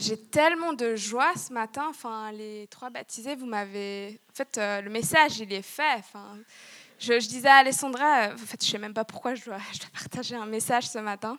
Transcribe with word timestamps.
J'ai 0.00 0.16
tellement 0.16 0.72
de 0.72 0.96
joie 0.96 1.34
ce 1.36 1.52
matin. 1.52 1.86
Enfin, 1.90 2.32
les 2.32 2.66
trois 2.68 2.88
baptisés, 2.88 3.36
vous 3.36 3.44
m'avez. 3.44 4.18
En 4.30 4.34
fait, 4.34 4.56
euh, 4.56 4.80
le 4.80 4.88
message, 4.88 5.40
il 5.40 5.52
est 5.52 5.60
fait. 5.60 5.96
Enfin, 5.98 6.38
je, 6.98 7.14
disais 7.14 7.48
à 7.48 7.56
Alessandra, 7.56 8.28
euh, 8.28 8.34
en 8.34 8.36
fait, 8.36 8.64
je 8.64 8.70
sais 8.70 8.78
même 8.78 8.94
pas 8.94 9.04
pourquoi 9.04 9.34
je 9.36 9.44
dois, 9.44 9.58
partager 9.92 10.36
un 10.36 10.46
message 10.46 10.88
ce 10.88 10.98
matin. 10.98 11.36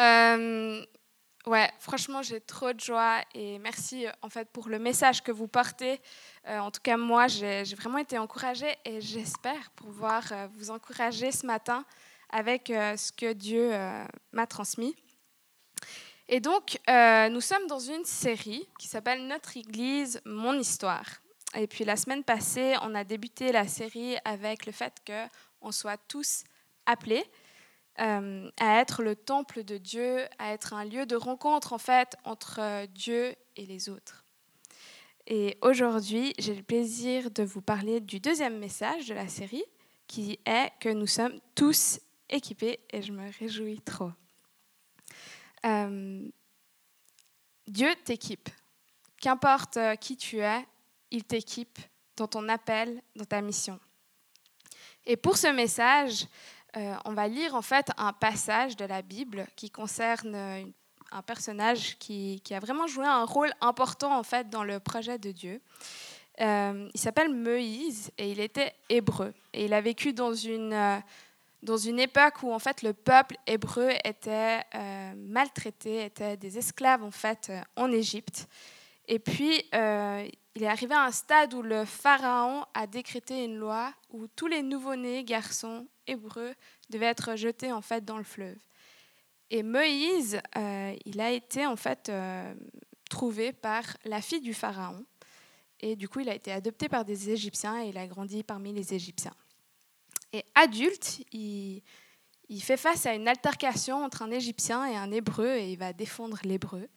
Euh, 0.00 0.84
ouais, 1.46 1.70
franchement, 1.78 2.22
j'ai 2.22 2.40
trop 2.40 2.72
de 2.72 2.80
joie 2.80 3.20
et 3.34 3.58
merci 3.60 4.06
en 4.22 4.28
fait 4.28 4.48
pour 4.50 4.68
le 4.68 4.80
message 4.80 5.22
que 5.22 5.30
vous 5.30 5.46
portez. 5.46 6.00
Euh, 6.48 6.58
en 6.58 6.72
tout 6.72 6.80
cas, 6.80 6.96
moi, 6.96 7.28
j'ai 7.28 7.62
vraiment 7.76 7.98
été 7.98 8.18
encouragée 8.18 8.74
et 8.84 9.00
j'espère 9.00 9.70
pouvoir 9.76 10.22
vous 10.56 10.70
encourager 10.70 11.30
ce 11.30 11.46
matin 11.46 11.84
avec 12.30 12.66
ce 12.68 13.12
que 13.12 13.32
Dieu 13.32 13.70
m'a 14.32 14.46
transmis. 14.46 14.96
Et 16.28 16.40
donc, 16.40 16.78
euh, 16.88 17.28
nous 17.28 17.40
sommes 17.40 17.66
dans 17.68 17.78
une 17.78 18.04
série 18.04 18.68
qui 18.78 18.88
s'appelle 18.88 19.26
Notre 19.28 19.56
Église, 19.56 20.20
mon 20.24 20.58
histoire. 20.58 21.06
Et 21.54 21.68
puis 21.68 21.84
la 21.84 21.96
semaine 21.96 22.24
passée, 22.24 22.74
on 22.82 22.94
a 22.94 23.04
débuté 23.04 23.52
la 23.52 23.68
série 23.68 24.16
avec 24.24 24.66
le 24.66 24.72
fait 24.72 24.92
qu'on 25.06 25.70
soit 25.70 25.98
tous 26.08 26.42
appelés 26.84 27.24
euh, 28.00 28.50
à 28.58 28.80
être 28.80 29.02
le 29.02 29.14
temple 29.14 29.62
de 29.62 29.78
Dieu, 29.78 30.26
à 30.38 30.52
être 30.52 30.74
un 30.74 30.84
lieu 30.84 31.06
de 31.06 31.16
rencontre 31.16 31.72
en 31.72 31.78
fait 31.78 32.16
entre 32.24 32.58
euh, 32.60 32.86
Dieu 32.86 33.34
et 33.54 33.64
les 33.64 33.88
autres. 33.88 34.24
Et 35.28 35.56
aujourd'hui, 35.62 36.34
j'ai 36.38 36.54
le 36.54 36.62
plaisir 36.62 37.30
de 37.30 37.44
vous 37.44 37.62
parler 37.62 38.00
du 38.00 38.20
deuxième 38.20 38.58
message 38.58 39.06
de 39.06 39.14
la 39.14 39.28
série, 39.28 39.64
qui 40.08 40.38
est 40.44 40.72
que 40.80 40.88
nous 40.88 41.06
sommes 41.06 41.40
tous 41.54 42.00
équipés 42.28 42.80
et 42.90 43.00
je 43.02 43.12
me 43.12 43.30
réjouis 43.38 43.80
trop. 43.80 44.10
Euh, 45.66 46.28
Dieu 47.66 47.88
t'équipe. 48.04 48.48
Qu'importe 49.20 49.76
euh, 49.76 49.96
qui 49.96 50.16
tu 50.16 50.38
es, 50.38 50.66
il 51.10 51.24
t'équipe 51.24 51.78
dans 52.16 52.28
ton 52.28 52.48
appel, 52.48 53.02
dans 53.16 53.24
ta 53.24 53.40
mission. 53.40 53.80
Et 55.04 55.16
pour 55.16 55.36
ce 55.36 55.48
message, 55.48 56.26
euh, 56.76 56.94
on 57.04 57.12
va 57.12 57.28
lire 57.28 57.54
en 57.54 57.62
fait 57.62 57.90
un 57.96 58.12
passage 58.12 58.76
de 58.76 58.84
la 58.84 59.02
Bible 59.02 59.46
qui 59.56 59.70
concerne 59.70 60.34
un 61.12 61.22
personnage 61.22 61.98
qui, 61.98 62.42
a 62.50 62.60
vraiment 62.60 62.86
joué 62.86 63.06
un 63.06 63.24
rôle 63.24 63.52
important 63.60 64.16
en 64.16 64.22
fait 64.22 64.48
dans 64.50 64.64
le 64.64 64.80
projet 64.80 65.18
de 65.18 65.32
Dieu. 65.32 65.60
Il 66.38 67.00
s'appelle 67.00 67.32
Moïse 67.32 68.10
et 68.18 68.30
il 68.30 68.40
était 68.40 68.74
hébreu. 68.90 69.32
Et 69.54 69.66
il 69.66 69.72
a 69.72 69.80
vécu 69.80 70.12
dans 70.12 70.34
une, 70.34 71.02
dans 71.62 71.76
une 71.76 71.98
époque 71.98 72.42
où 72.42 72.52
en 72.52 72.58
fait 72.58 72.82
le 72.82 72.92
peuple 72.92 73.36
hébreu 73.46 73.90
était 74.04 74.60
euh, 74.74 75.14
maltraité, 75.16 76.04
était 76.04 76.36
des 76.36 76.58
esclaves 76.58 77.02
en 77.02 77.10
fait 77.10 77.48
euh, 77.50 77.60
en 77.76 77.90
Égypte. 77.90 78.48
Et 79.08 79.18
puis 79.18 79.64
euh, 79.74 80.28
il 80.54 80.62
est 80.62 80.68
arrivé 80.68 80.94
à 80.94 81.04
un 81.04 81.10
stade 81.10 81.54
où 81.54 81.62
le 81.62 81.84
pharaon 81.84 82.64
a 82.74 82.86
décrété 82.86 83.44
une 83.44 83.56
loi 83.56 83.92
où 84.10 84.26
tous 84.26 84.46
les 84.46 84.62
nouveau-nés 84.62 85.24
garçons 85.24 85.86
hébreux 86.06 86.54
devaient 86.90 87.06
être 87.06 87.36
jetés 87.36 87.72
en 87.72 87.82
fait 87.82 88.04
dans 88.04 88.18
le 88.18 88.24
fleuve. 88.24 88.56
Et 89.50 89.62
Moïse, 89.62 90.40
il 91.04 91.20
a 91.20 91.30
été 91.30 91.66
en 91.66 91.76
fait 91.76 92.10
trouvé 93.08 93.52
par 93.52 93.84
la 94.04 94.20
fille 94.20 94.40
du 94.40 94.54
pharaon. 94.54 95.04
Et 95.80 95.94
du 95.94 96.08
coup, 96.08 96.20
il 96.20 96.28
a 96.28 96.34
été 96.34 96.50
adopté 96.50 96.88
par 96.88 97.04
des 97.04 97.30
Égyptiens 97.30 97.82
et 97.82 97.90
il 97.90 97.98
a 97.98 98.06
grandi 98.06 98.42
parmi 98.42 98.72
les 98.72 98.94
Égyptiens. 98.94 99.34
Et 100.32 100.44
adulte, 100.54 101.20
il, 101.32 101.82
fait 102.60 102.76
face 102.76 103.06
à 103.06 103.14
une 103.14 103.28
altercation 103.28 104.04
entre 104.04 104.22
un 104.22 104.30
Égyptien 104.30 104.86
et 104.86 104.96
un 104.96 105.10
Hébreu 105.10 105.56
et 105.56 105.72
il 105.72 105.78
va 105.78 105.92
défendre 105.92 106.38
l'Hébreu. 106.44 106.88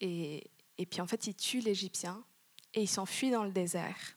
Et, 0.00 0.50
puis 0.90 1.00
en 1.00 1.06
fait, 1.06 1.26
il 1.26 1.34
tue 1.34 1.60
l'Égyptien 1.60 2.22
et 2.74 2.82
il 2.82 2.88
s'enfuit 2.88 3.30
dans 3.30 3.44
le 3.44 3.50
désert. 3.50 4.16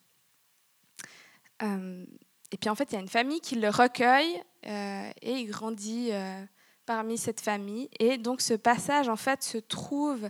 Euh, 1.64 2.06
et 2.52 2.58
puis 2.58 2.70
en 2.70 2.76
fait, 2.76 2.92
il 2.92 2.96
y 2.96 2.98
a 2.98 3.02
une 3.02 3.08
famille 3.08 3.42
qui 3.42 3.56
le 3.56 3.70
recueille 3.70 4.42
euh, 4.66 5.12
et 5.22 5.34
il 5.34 5.48
grandit 5.48 6.10
euh, 6.12 6.44
parmi 6.86 7.18
cette 7.18 7.42
famille. 7.42 7.90
Et 8.00 8.18
donc 8.18 8.42
ce 8.42 8.54
passage 8.54 9.10
en 9.10 9.16
fait 9.16 9.44
se 9.44 9.58
trouve 9.58 10.30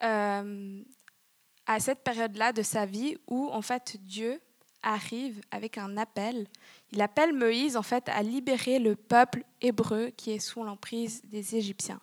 à 0.00 1.80
cette 1.80 2.04
période-là 2.04 2.52
de 2.52 2.62
sa 2.62 2.86
vie 2.86 3.18
où 3.26 3.48
en 3.50 3.62
fait 3.62 3.96
Dieu 4.00 4.40
arrive 4.82 5.40
avec 5.50 5.78
un 5.78 5.96
appel. 5.96 6.48
Il 6.92 7.02
appelle 7.02 7.32
Moïse 7.32 7.76
en 7.76 7.82
fait 7.82 8.08
à 8.08 8.22
libérer 8.22 8.78
le 8.78 8.96
peuple 8.96 9.44
hébreu 9.60 10.10
qui 10.16 10.32
est 10.32 10.38
sous 10.38 10.62
l'emprise 10.62 11.22
des 11.24 11.56
Égyptiens. 11.56 12.00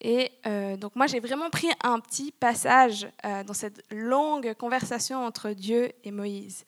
Et 0.00 0.32
euh, 0.46 0.76
donc 0.76 0.96
moi 0.96 1.06
j'ai 1.06 1.20
vraiment 1.20 1.50
pris 1.50 1.68
un 1.84 2.00
petit 2.00 2.32
passage 2.32 3.06
euh, 3.24 3.44
dans 3.44 3.54
cette 3.54 3.84
longue 3.92 4.54
conversation 4.54 5.24
entre 5.24 5.50
Dieu 5.50 5.92
et 6.02 6.10
Moïse. 6.10 6.64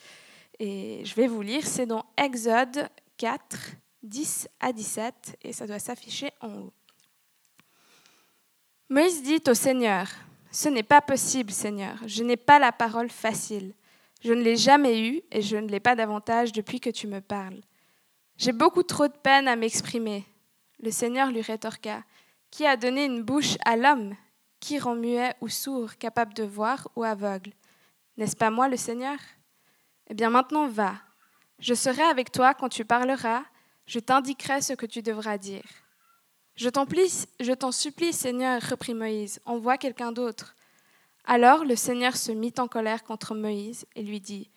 Et 0.60 1.04
je 1.04 1.14
vais 1.14 1.26
vous 1.26 1.42
lire, 1.42 1.66
c'est 1.66 1.86
dans 1.86 2.04
Exode 2.16 2.88
4, 3.16 3.72
10 4.04 4.48
à 4.60 4.72
17, 4.72 5.38
et 5.42 5.52
ça 5.52 5.66
doit 5.66 5.80
s'afficher 5.80 6.30
en 6.40 6.48
haut. 6.48 6.72
Moïse 8.88 9.22
dit 9.22 9.42
au 9.48 9.54
Seigneur, 9.54 10.06
Ce 10.52 10.68
n'est 10.68 10.84
pas 10.84 11.00
possible, 11.00 11.50
Seigneur, 11.50 11.96
je 12.06 12.22
n'ai 12.22 12.36
pas 12.36 12.60
la 12.60 12.70
parole 12.70 13.10
facile. 13.10 13.74
Je 14.24 14.32
ne 14.32 14.42
l'ai 14.42 14.56
jamais 14.56 15.06
eue 15.06 15.22
et 15.30 15.42
je 15.42 15.58
ne 15.58 15.68
l'ai 15.68 15.80
pas 15.80 15.94
davantage 15.94 16.52
depuis 16.52 16.80
que 16.80 16.88
tu 16.88 17.06
me 17.06 17.20
parles. 17.20 17.60
J'ai 18.38 18.52
beaucoup 18.52 18.82
trop 18.82 19.06
de 19.06 19.12
peine 19.12 19.46
à 19.46 19.54
m'exprimer. 19.54 20.24
Le 20.80 20.90
Seigneur 20.90 21.30
lui 21.30 21.42
rétorqua, 21.42 22.02
Qui 22.50 22.64
a 22.64 22.78
donné 22.78 23.04
une 23.04 23.22
bouche 23.22 23.56
à 23.66 23.76
l'homme? 23.76 24.16
Qui 24.60 24.78
rend 24.78 24.94
muet 24.94 25.34
ou 25.42 25.48
sourd, 25.48 25.98
capable 25.98 26.32
de 26.32 26.42
voir 26.42 26.88
ou 26.96 27.04
aveugle? 27.04 27.52
N'est-ce 28.16 28.36
pas 28.36 28.50
moi 28.50 28.68
le 28.68 28.78
Seigneur? 28.78 29.18
Eh 30.08 30.14
bien 30.14 30.30
maintenant 30.30 30.68
va. 30.68 30.94
Je 31.58 31.74
serai 31.74 32.02
avec 32.02 32.32
toi 32.32 32.54
quand 32.54 32.70
tu 32.70 32.86
parleras, 32.86 33.42
je 33.86 33.98
t'indiquerai 33.98 34.62
ce 34.62 34.72
que 34.72 34.86
tu 34.86 35.02
devras 35.02 35.36
dire. 35.36 35.64
Je 36.56 36.70
t'en 36.70 37.72
supplie, 37.72 38.12
Seigneur, 38.12 38.62
reprit 38.62 38.94
Moïse, 38.94 39.40
envoie 39.44 39.76
quelqu'un 39.76 40.12
d'autre. 40.12 40.54
Alors 41.24 41.64
le 41.64 41.76
Seigneur 41.76 42.16
se 42.16 42.32
mit 42.32 42.52
en 42.58 42.68
colère 42.68 43.02
contre 43.02 43.34
Moïse 43.34 43.86
et 43.96 44.02
lui 44.02 44.20
dit, 44.20 44.50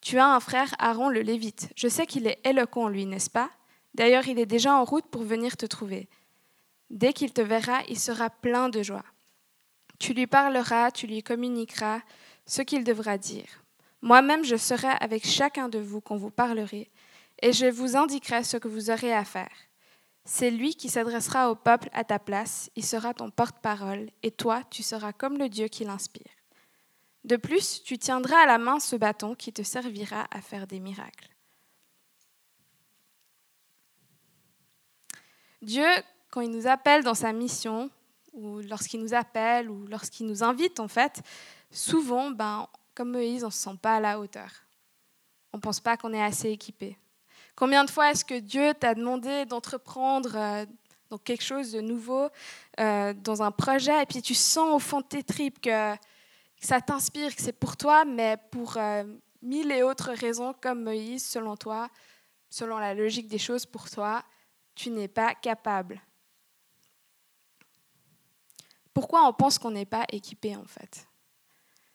Tu 0.00 0.18
as 0.18 0.26
un 0.26 0.40
frère 0.40 0.74
Aaron 0.78 1.08
le 1.08 1.22
Lévite. 1.22 1.70
Je 1.74 1.88
sais 1.88 2.06
qu'il 2.06 2.26
est 2.26 2.46
éloquent, 2.46 2.88
lui, 2.88 3.06
n'est-ce 3.06 3.30
pas? 3.30 3.50
D'ailleurs, 3.94 4.28
il 4.28 4.38
est 4.38 4.46
déjà 4.46 4.74
en 4.74 4.84
route 4.84 5.06
pour 5.06 5.22
venir 5.22 5.56
te 5.56 5.64
trouver. 5.64 6.08
Dès 6.90 7.14
qu'il 7.14 7.32
te 7.32 7.40
verra, 7.40 7.80
il 7.88 7.98
sera 7.98 8.28
plein 8.28 8.68
de 8.68 8.82
joie. 8.82 9.04
Tu 9.98 10.12
lui 10.12 10.26
parleras, 10.26 10.90
tu 10.90 11.06
lui 11.06 11.22
communiqueras 11.22 12.00
ce 12.44 12.60
qu'il 12.60 12.84
devra 12.84 13.16
dire. 13.16 13.64
Moi-même, 14.02 14.44
je 14.44 14.56
serai 14.56 14.90
avec 15.00 15.26
chacun 15.26 15.70
de 15.70 15.78
vous 15.78 16.02
quand 16.02 16.16
vous 16.16 16.30
parlerez, 16.30 16.90
et 17.40 17.52
je 17.52 17.66
vous 17.66 17.96
indiquerai 17.96 18.44
ce 18.44 18.58
que 18.58 18.68
vous 18.68 18.90
aurez 18.90 19.14
à 19.14 19.24
faire. 19.24 19.50
C'est 20.28 20.50
lui 20.50 20.74
qui 20.74 20.88
s'adressera 20.88 21.52
au 21.52 21.54
peuple 21.54 21.88
à 21.92 22.02
ta 22.02 22.18
place, 22.18 22.68
il 22.74 22.84
sera 22.84 23.14
ton 23.14 23.30
porte-parole, 23.30 24.10
et 24.24 24.32
toi, 24.32 24.64
tu 24.70 24.82
seras 24.82 25.12
comme 25.12 25.38
le 25.38 25.48
Dieu 25.48 25.68
qui 25.68 25.84
l'inspire. 25.84 26.32
De 27.22 27.36
plus, 27.36 27.80
tu 27.84 27.96
tiendras 27.96 28.42
à 28.42 28.46
la 28.46 28.58
main 28.58 28.80
ce 28.80 28.96
bâton 28.96 29.36
qui 29.36 29.52
te 29.52 29.62
servira 29.62 30.26
à 30.32 30.40
faire 30.40 30.66
des 30.66 30.80
miracles. 30.80 31.28
Dieu, 35.62 35.86
quand 36.30 36.40
il 36.40 36.50
nous 36.50 36.66
appelle 36.66 37.04
dans 37.04 37.14
sa 37.14 37.32
mission, 37.32 37.88
ou 38.32 38.58
lorsqu'il 38.62 39.00
nous 39.00 39.14
appelle, 39.14 39.70
ou 39.70 39.86
lorsqu'il 39.86 40.26
nous 40.26 40.42
invite, 40.42 40.80
en 40.80 40.88
fait, 40.88 41.22
souvent, 41.70 42.32
ben, 42.32 42.66
comme 42.96 43.12
Moïse, 43.12 43.44
on 43.44 43.48
ne 43.48 43.52
se 43.52 43.58
sent 43.58 43.78
pas 43.80 43.96
à 43.96 44.00
la 44.00 44.18
hauteur. 44.18 44.50
On 45.52 45.58
ne 45.58 45.62
pense 45.62 45.78
pas 45.78 45.96
qu'on 45.96 46.12
est 46.12 46.22
assez 46.22 46.50
équipé. 46.50 46.98
Combien 47.56 47.84
de 47.84 47.90
fois 47.90 48.10
est-ce 48.10 48.24
que 48.24 48.38
Dieu 48.38 48.74
t'a 48.74 48.94
demandé 48.94 49.44
d'entreprendre 49.46 50.36
euh, 50.36 50.64
quelque 51.24 51.42
chose 51.42 51.72
de 51.72 51.80
nouveau, 51.80 52.28
euh, 52.78 53.14
dans 53.14 53.42
un 53.42 53.50
projet, 53.50 54.02
et 54.02 54.06
puis 54.06 54.22
tu 54.22 54.34
sens 54.34 54.74
au 54.74 54.78
fond 54.78 55.00
de 55.00 55.06
tes 55.06 55.22
tripes 55.22 55.60
que, 55.60 55.94
que 55.96 56.00
ça 56.60 56.80
t'inspire, 56.80 57.34
que 57.34 57.42
c'est 57.42 57.58
pour 57.58 57.76
toi, 57.76 58.04
mais 58.04 58.36
pour 58.50 58.76
euh, 58.76 59.04
mille 59.42 59.72
et 59.72 59.82
autres 59.82 60.12
raisons, 60.12 60.54
comme 60.60 60.84
Moïse, 60.84 61.26
selon 61.26 61.56
toi, 61.56 61.88
selon 62.50 62.78
la 62.78 62.94
logique 62.94 63.26
des 63.26 63.38
choses 63.38 63.66
pour 63.66 63.90
toi, 63.90 64.22
tu 64.74 64.90
n'es 64.90 65.08
pas 65.08 65.34
capable. 65.34 66.00
pourquoi 68.96 69.28
on 69.28 69.32
pense 69.34 69.58
qu'on 69.58 69.72
n'est 69.72 69.84
pas 69.84 70.06
équipé 70.10 70.56
en 70.56 70.64
fait? 70.64 71.06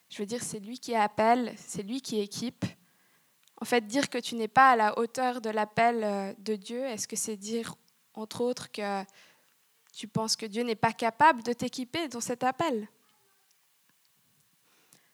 Je 0.08 0.20
veux 0.20 0.28
dire, 0.28 0.44
c'est 0.44 0.60
lui 0.60 0.78
qui 0.78 0.94
appelle, 0.94 1.52
c'est 1.58 1.82
lui 1.82 2.00
qui 2.00 2.20
équipe. 2.20 2.64
En 3.62 3.66
fait, 3.66 3.86
dire 3.86 4.10
que 4.10 4.18
tu 4.18 4.34
n'es 4.34 4.48
pas 4.48 4.72
à 4.72 4.76
la 4.76 4.98
hauteur 4.98 5.40
de 5.40 5.52
l'appel 5.52 6.04
euh, 6.04 6.34
de 6.40 6.56
Dieu, 6.56 6.84
est-ce 6.84 7.08
que 7.08 7.16
c'est 7.16 7.38
dire, 7.38 7.76
entre 8.16 8.42
autres, 8.42 8.72
que 8.72 9.04
tu 9.94 10.08
penses 10.08 10.36
que 10.36 10.48
Dieu 10.48 10.64
n'est 10.64 10.76
pas 10.76 10.94
capable 10.94 11.44
de 11.44 11.54
t'équiper 11.54 12.08
dans 12.08 12.22
cet 12.22 12.44
appel? 12.44 12.88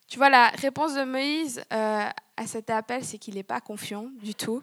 Tu 0.07 0.17
vois, 0.17 0.29
la 0.29 0.47
réponse 0.51 0.95
de 0.95 1.03
Moïse 1.03 1.61
euh, 1.73 2.09
à 2.38 2.47
cet 2.47 2.69
appel, 2.69 3.03
c'est 3.03 3.17
qu'il 3.17 3.35
n'est 3.35 3.44
pas 3.44 3.59
confiant 3.59 4.09
du 4.23 4.33
tout. 4.33 4.61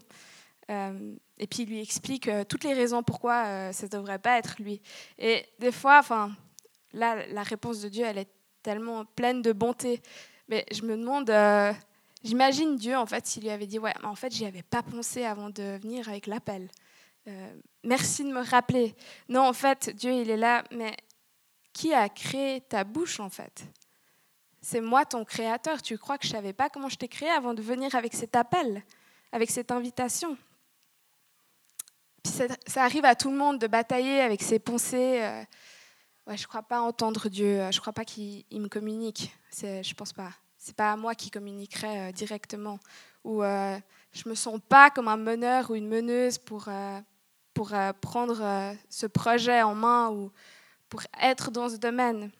Euh, 0.71 1.15
et 1.37 1.47
puis 1.47 1.65
il 1.65 1.69
lui 1.69 1.83
explique 1.83 2.31
toutes 2.49 2.65
les 2.65 2.73
raisons 2.73 3.03
pourquoi 3.03 3.71
ça 3.75 3.85
ne 3.85 3.91
devrait 3.91 4.19
pas 4.19 4.39
être 4.39 4.63
lui. 4.63 4.81
Et 5.19 5.47
des 5.59 5.73
fois, 5.73 5.99
enfin, 5.99 6.33
là, 6.95 7.27
la 7.27 7.43
réponse 7.43 7.83
de 7.83 7.91
Dieu, 7.91 8.07
elle 8.07 8.17
est 8.17 8.31
tellement 8.63 9.05
pleine 9.05 9.43
de 9.43 9.53
bonté. 9.53 10.01
Mais 10.49 10.65
je 10.73 10.83
me 10.85 10.97
demande, 10.97 11.29
j'imagine 12.25 12.77
Dieu, 12.77 12.97
en 12.97 13.07
fait, 13.07 13.27
s'il 13.27 13.45
lui 13.45 13.51
avait 13.51 13.67
dit, 13.67 13.79
ouais, 13.79 13.95
en 14.03 14.17
fait, 14.17 14.35
j'y 14.35 14.47
avais 14.47 14.63
pas 14.63 14.83
pensé 14.83 15.25
avant 15.25 15.51
de 15.51 15.79
venir 15.81 16.09
avec 16.09 16.27
l'appel. 16.27 16.69
Euh, 17.29 17.55
merci 17.85 18.25
de 18.25 18.31
me 18.31 18.43
rappeler. 18.43 18.95
Non, 19.29 19.43
en 19.43 19.53
fait, 19.53 19.91
Dieu, 19.91 20.13
il 20.13 20.31
est 20.31 20.37
là, 20.37 20.65
mais 20.73 20.97
qui 21.73 21.93
a 21.95 22.09
créé 22.09 22.61
ta 22.63 22.85
bouche, 22.85 23.21
en 23.21 23.31
fait? 23.31 23.65
C'est 24.61 24.81
moi, 24.81 25.05
ton 25.05 25.25
créateur. 25.25 25.83
Tu 25.83 25.99
crois 25.99 26.19
que 26.19 26.27
je 26.27 26.33
savais 26.33 26.53
pas 26.53 26.71
comment 26.71 26.89
je 26.89 26.97
t'ai 26.97 27.09
créé 27.09 27.29
avant 27.31 27.55
de 27.55 27.63
venir 27.63 27.95
avec 27.95 28.15
cet 28.15 28.35
appel, 28.35 28.83
avec 29.33 29.51
cette 29.51 29.71
invitation? 29.71 30.37
Puis 32.23 32.33
ça, 32.67 32.83
arrive 32.83 33.05
à 33.05 33.15
tout 33.15 33.31
le 33.31 33.37
monde 33.37 33.59
de 33.59 33.67
batailler 33.67 34.21
avec 34.21 34.43
ses 34.43 34.59
pensées. 34.59 35.23
Euh, 35.23 35.45
ouais, 36.27 36.39
je 36.39 36.47
crois 36.47 36.63
pas 36.63 36.81
entendre 36.81 37.29
Dieu, 37.29 37.61
euh, 37.61 37.71
je 37.71 37.81
crois 37.81 37.93
pas 37.93 38.07
qu'il 38.07 38.45
me 38.53 38.69
communique. 38.69 39.35
Je 39.61 39.95
pense 39.95 40.15
pas. 40.15 40.31
C'est 40.67 40.75
pas 40.75 40.93
à 40.93 40.97
moi 40.97 41.15
qui 41.15 41.31
communiquerait 41.31 42.09
euh, 42.09 42.13
directement. 42.13 42.79
Ou 43.23 43.43
euh, 43.43 43.79
je 44.13 44.27
me 44.31 44.35
sens 44.35 44.59
pas 44.67 44.89
comme 44.89 45.09
un 45.09 45.19
meneur 45.19 45.71
ou 45.71 45.75
une 45.75 45.89
meneuse 45.89 46.39
pour, 46.39 46.71
pour 47.53 47.73
prendre 48.01 48.75
ce 48.89 49.07
projet 49.07 49.61
en 49.61 49.75
main 49.75 50.11
ou 50.11 50.33
pour 50.89 51.03
être 51.21 51.51
dans 51.51 51.69
ce 51.69 51.77
domaine. 51.77 52.31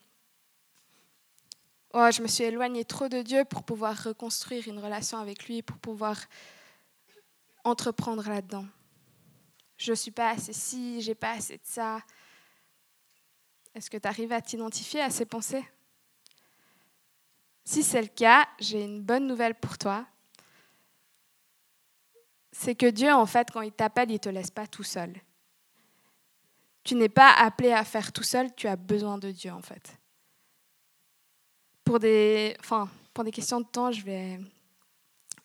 Oh, 1.93 2.09
je 2.11 2.23
me 2.23 2.27
suis 2.27 2.45
éloignée 2.45 2.83
trop 2.83 3.07
de 3.07 3.21
Dieu 3.21 3.45
pour 3.45 3.61
pouvoir 3.61 4.03
reconstruire 4.03 4.67
une 4.67 4.79
relation 4.79 5.19
avec 5.19 5.47
lui, 5.47 5.61
pour 5.61 5.77
pouvoir 5.77 6.17
entreprendre 7.63 8.27
là-dedans. 8.27 8.65
Je 9.77 9.91
ne 9.91 9.95
suis 9.95 10.11
pas 10.11 10.31
assez 10.31 10.53
ci, 10.53 10.99
j'ai 11.01 11.15
pas 11.15 11.33
assez 11.33 11.57
de 11.57 11.65
ça. 11.65 11.99
Est-ce 13.75 13.91
que 13.91 13.97
tu 13.97 14.07
arrives 14.07 14.31
à 14.31 14.41
t'identifier 14.41 15.01
à 15.01 15.11
ces 15.11 15.25
pensées? 15.25 15.63
Si 17.65 17.81
c'est 17.81 18.01
le 18.01 18.07
cas, 18.07 18.47
j'ai 18.59 18.83
une 18.83 19.01
bonne 19.01 19.25
nouvelle 19.25 19.55
pour 19.55 19.77
toi. 19.77 20.05
C'est 22.51 22.75
que 22.75 22.85
Dieu, 22.85 23.11
en 23.11 23.25
fait, 23.25 23.49
quand 23.51 23.61
il 23.61 23.71
t'appelle, 23.71 24.11
il 24.11 24.13
ne 24.13 24.19
te 24.19 24.29
laisse 24.29 24.51
pas 24.51 24.67
tout 24.67 24.83
seul. 24.83 25.13
Tu 26.83 26.93
n'es 26.93 27.09
pas 27.09 27.31
appelé 27.31 27.71
à 27.71 27.83
faire 27.83 28.13
tout 28.13 28.23
seul, 28.23 28.53
tu 28.55 28.67
as 28.67 28.75
besoin 28.75 29.17
de 29.17 29.31
Dieu, 29.31 29.51
en 29.51 29.61
fait. 29.61 29.97
Pour 31.83 31.99
des, 31.99 32.55
enfin, 32.59 32.87
pour 33.13 33.23
des 33.23 33.31
questions 33.31 33.59
de 33.59 33.65
temps, 33.65 33.91
je 33.91 34.03
vais, 34.03 34.39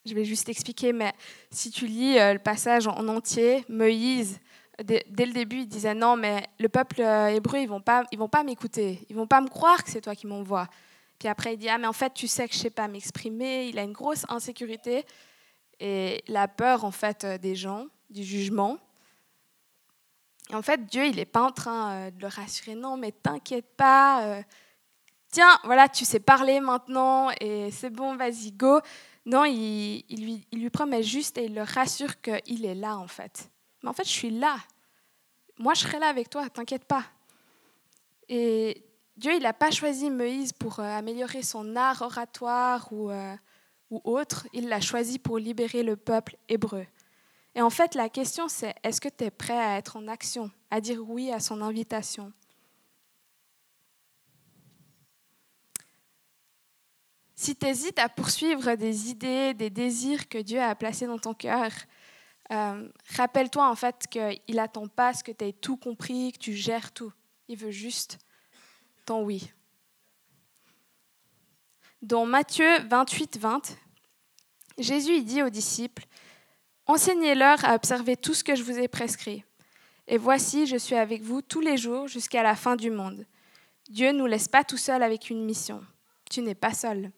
je 0.05 0.15
vais 0.15 0.25
juste 0.27 0.49
expliquer, 0.51 0.93
mais 0.93 1.13
si 1.51 1.71
tu 1.71 1.87
lis 1.87 2.19
euh, 2.19 2.35
le 2.35 2.39
passage 2.39 2.87
en 2.87 3.09
entier, 3.09 3.65
Moïse, 3.71 4.39
dès, 4.85 5.05
le 5.09 5.33
début, 5.33 5.61
il 5.61 5.69
disait 5.69 5.95
non, 5.95 6.17
mais 6.17 6.47
le 6.59 6.69
peuple 6.69 7.01
euh, 7.01 7.29
hébreu, 7.29 7.61
ils 7.61 7.69
vont 7.69 7.81
pas, 7.81 8.05
vont 8.17 8.29
pas 8.29 8.45
m'écouter, 8.45 9.07
ils 9.09 9.17
vont 9.17 9.27
pas 9.27 9.41
me 9.41 9.49
croire 9.49 9.83
que 9.83 9.91
c'est 9.91 10.03
toi 10.03 10.15
qui 10.15 10.27
m'envoies. 10.27 10.69
Puis 11.21 11.29
après, 11.29 11.55
il 11.55 11.59
dit 11.59 11.69
ah 11.69 11.79
mais 11.79 11.87
en 11.87 11.93
fait, 11.93 12.13
tu 12.13 12.27
sais 12.27 12.49
que 12.49 12.55
je 12.55 12.59
sais 12.59 12.71
pas 12.71 12.89
m'exprimer. 12.89 13.69
Il 13.69 13.79
a 13.79 13.83
une 13.83 13.93
grosse 13.93 14.25
insécurité 14.29 15.05
et 15.79 16.25
la 16.27 16.49
peur 16.49 16.85
en 16.85 16.91
fait 16.91 17.25
euh, 17.25 17.39
des 17.39 17.55
gens, 17.55 17.87
du 18.09 18.25
jugement. 18.25 18.79
Et 20.51 20.55
en 20.55 20.63
fait, 20.63 20.87
Dieu, 20.87 21.07
il 21.07 21.17
n'est 21.17 21.27
pas 21.27 21.43
en 21.43 21.53
train 21.53 21.93
euh, 21.93 22.11
de 22.11 22.21
le 22.21 22.27
rassurer. 22.27 22.75
Non, 22.75 22.97
mais 22.97 23.13
t'inquiète 23.13 23.77
pas. 23.77 24.43
Tiens, 25.31 25.61
voilà, 25.63 25.89
tu 25.89 26.05
sais 26.05 26.19
parler 26.19 26.59
maintenant 26.59 27.31
et 27.41 27.71
c'est 27.71 27.91
bon, 27.91 28.17
vas-y, 28.17 28.51
go. 28.51 28.81
Non, 29.27 29.45
il, 29.45 30.05
il, 30.09 30.25
lui, 30.25 30.47
il 30.51 30.61
lui 30.61 30.71
promet 30.71 31.05
juste 31.05 31.39
et 31.39 31.45
il 31.45 31.55
le 31.55 31.63
rassure 31.63 32.21
qu'il 32.21 32.65
est 32.65 32.75
là 32.75 32.97
en 32.97 33.07
fait. 33.07 33.49
Mais 33.83 33.91
en 33.91 33.93
fait, 33.93 34.05
je 34.05 34.11
suis 34.11 34.31
là. 34.31 34.57
Moi, 35.59 35.75
je 35.75 35.81
serai 35.81 35.99
là 35.99 36.09
avec 36.09 36.31
toi, 36.31 36.49
t'inquiète 36.49 36.85
pas. 36.85 37.05
Et 38.29 38.90
Dieu, 39.21 39.35
il 39.35 39.43
n'a 39.43 39.53
pas 39.53 39.71
choisi 39.71 40.09
Moïse 40.09 40.55
pour 40.55 40.81
euh, 40.81 40.85
améliorer 40.85 41.43
son 41.43 41.77
art 41.77 42.01
oratoire 42.01 42.91
ou, 42.91 43.11
euh, 43.11 43.37
ou 43.91 44.01
autre. 44.05 44.49
Il 44.55 44.67
l'a 44.71 44.81
choisi 44.81 45.19
pour 45.19 45.37
libérer 45.37 45.83
le 45.83 45.95
peuple 45.95 46.39
hébreu. 46.49 46.87
Et 47.55 47.61
en 47.61 47.69
fait, 47.69 47.95
la 47.95 48.09
question, 48.09 48.49
c'est 48.49 48.75
est-ce 48.83 48.99
que 48.99 49.11
tu 49.11 49.25
es 49.25 49.31
prêt 49.31 49.59
à 49.59 49.77
être 49.77 49.99
en 49.99 50.09
action, 50.09 50.51
à 50.71 50.81
dire 50.81 51.03
oui 51.07 51.31
à 51.31 51.39
son 51.39 51.61
invitation? 51.61 52.33
Si 57.35 57.55
tu 57.55 57.67
hésites 57.67 57.99
à 57.99 58.09
poursuivre 58.09 58.75
des 58.75 59.11
idées, 59.11 59.53
des 59.53 59.69
désirs 59.69 60.31
que 60.31 60.39
Dieu 60.39 60.63
a 60.63 60.75
placés 60.75 61.07
dans 61.07 61.19
ton 61.19 61.35
cœur, 61.35 61.71
euh, 62.53 62.89
rappelle-toi 63.17 63.69
en 63.69 63.77
fait 63.77 64.07
qu'il 64.09 64.57
n'attend 64.57 64.89
pas 64.89 65.13
ce 65.13 65.23
que 65.23 65.33
tu 65.33 65.45
aies 65.45 65.53
tout 65.53 65.77
compris, 65.77 66.33
que 66.33 66.39
tu 66.39 66.55
gères 66.55 66.93
tout. 66.93 67.13
Il 67.49 67.59
veut 67.59 67.71
juste 67.71 68.19
oui. 69.19 69.51
Dans 72.03 72.25
Matthieu 72.25 72.79
28, 72.89 73.39
20, 73.39 73.77
Jésus 74.79 75.23
dit 75.23 75.43
aux 75.43 75.51
disciples 75.51 76.07
Enseignez-leur 76.87 77.65
à 77.65 77.75
observer 77.75 78.17
tout 78.17 78.35
ce 78.35 78.43
que 78.43 78.55
je 78.55 78.63
vous 78.63 78.79
ai 78.79 78.89
prescrit. 78.89 79.45
Et 80.09 80.19
voici, 80.19 80.67
je 80.67 80.77
suis 80.77 80.97
avec 80.97 81.23
vous 81.23 81.41
tous 81.41 81.61
les 81.61 81.77
jours 81.77 82.09
jusqu'à 82.09 82.43
la 82.43 82.57
fin 82.57 82.75
du 82.75 82.91
monde. 82.91 83.27
Dieu 83.89 84.09
ne 84.09 84.19
nous 84.19 84.27
laisse 84.27 84.49
pas 84.49 84.65
tout 84.65 84.77
seul 84.77 85.03
avec 85.03 85.31
une 85.31 85.45
mission. 85.45 85.85
Tu 86.29 86.41
n'es 86.43 86.55
pas 86.55 86.73
seul. 86.73 87.13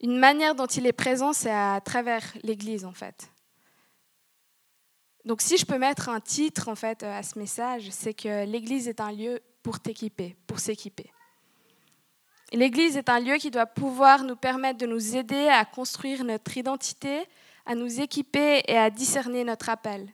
Une 0.00 0.18
manière 0.18 0.56
dont 0.56 0.66
il 0.66 0.86
est 0.86 0.92
présent, 0.92 1.32
c'est 1.32 1.52
à 1.52 1.80
travers 1.80 2.24
l'Église, 2.42 2.84
en 2.84 2.92
fait. 2.92 3.30
Donc 5.24 5.40
si 5.40 5.56
je 5.56 5.64
peux 5.64 5.78
mettre 5.78 6.08
un 6.08 6.20
titre 6.20 6.68
en 6.68 6.74
fait 6.74 7.02
à 7.02 7.22
ce 7.22 7.38
message, 7.38 7.88
c'est 7.90 8.14
que 8.14 8.44
l'Église 8.44 8.88
est 8.88 9.00
un 9.00 9.12
lieu 9.12 9.40
pour 9.62 9.78
t'équiper, 9.78 10.36
pour 10.46 10.58
s'équiper. 10.58 11.10
L'Église 12.52 12.96
est 12.96 13.08
un 13.08 13.20
lieu 13.20 13.36
qui 13.36 13.50
doit 13.50 13.66
pouvoir 13.66 14.24
nous 14.24 14.36
permettre 14.36 14.78
de 14.78 14.86
nous 14.86 15.16
aider 15.16 15.48
à 15.48 15.64
construire 15.64 16.24
notre 16.24 16.56
identité, 16.56 17.24
à 17.64 17.74
nous 17.74 18.00
équiper 18.00 18.62
et 18.66 18.76
à 18.76 18.90
discerner 18.90 19.44
notre 19.44 19.70
appel. 19.70 20.12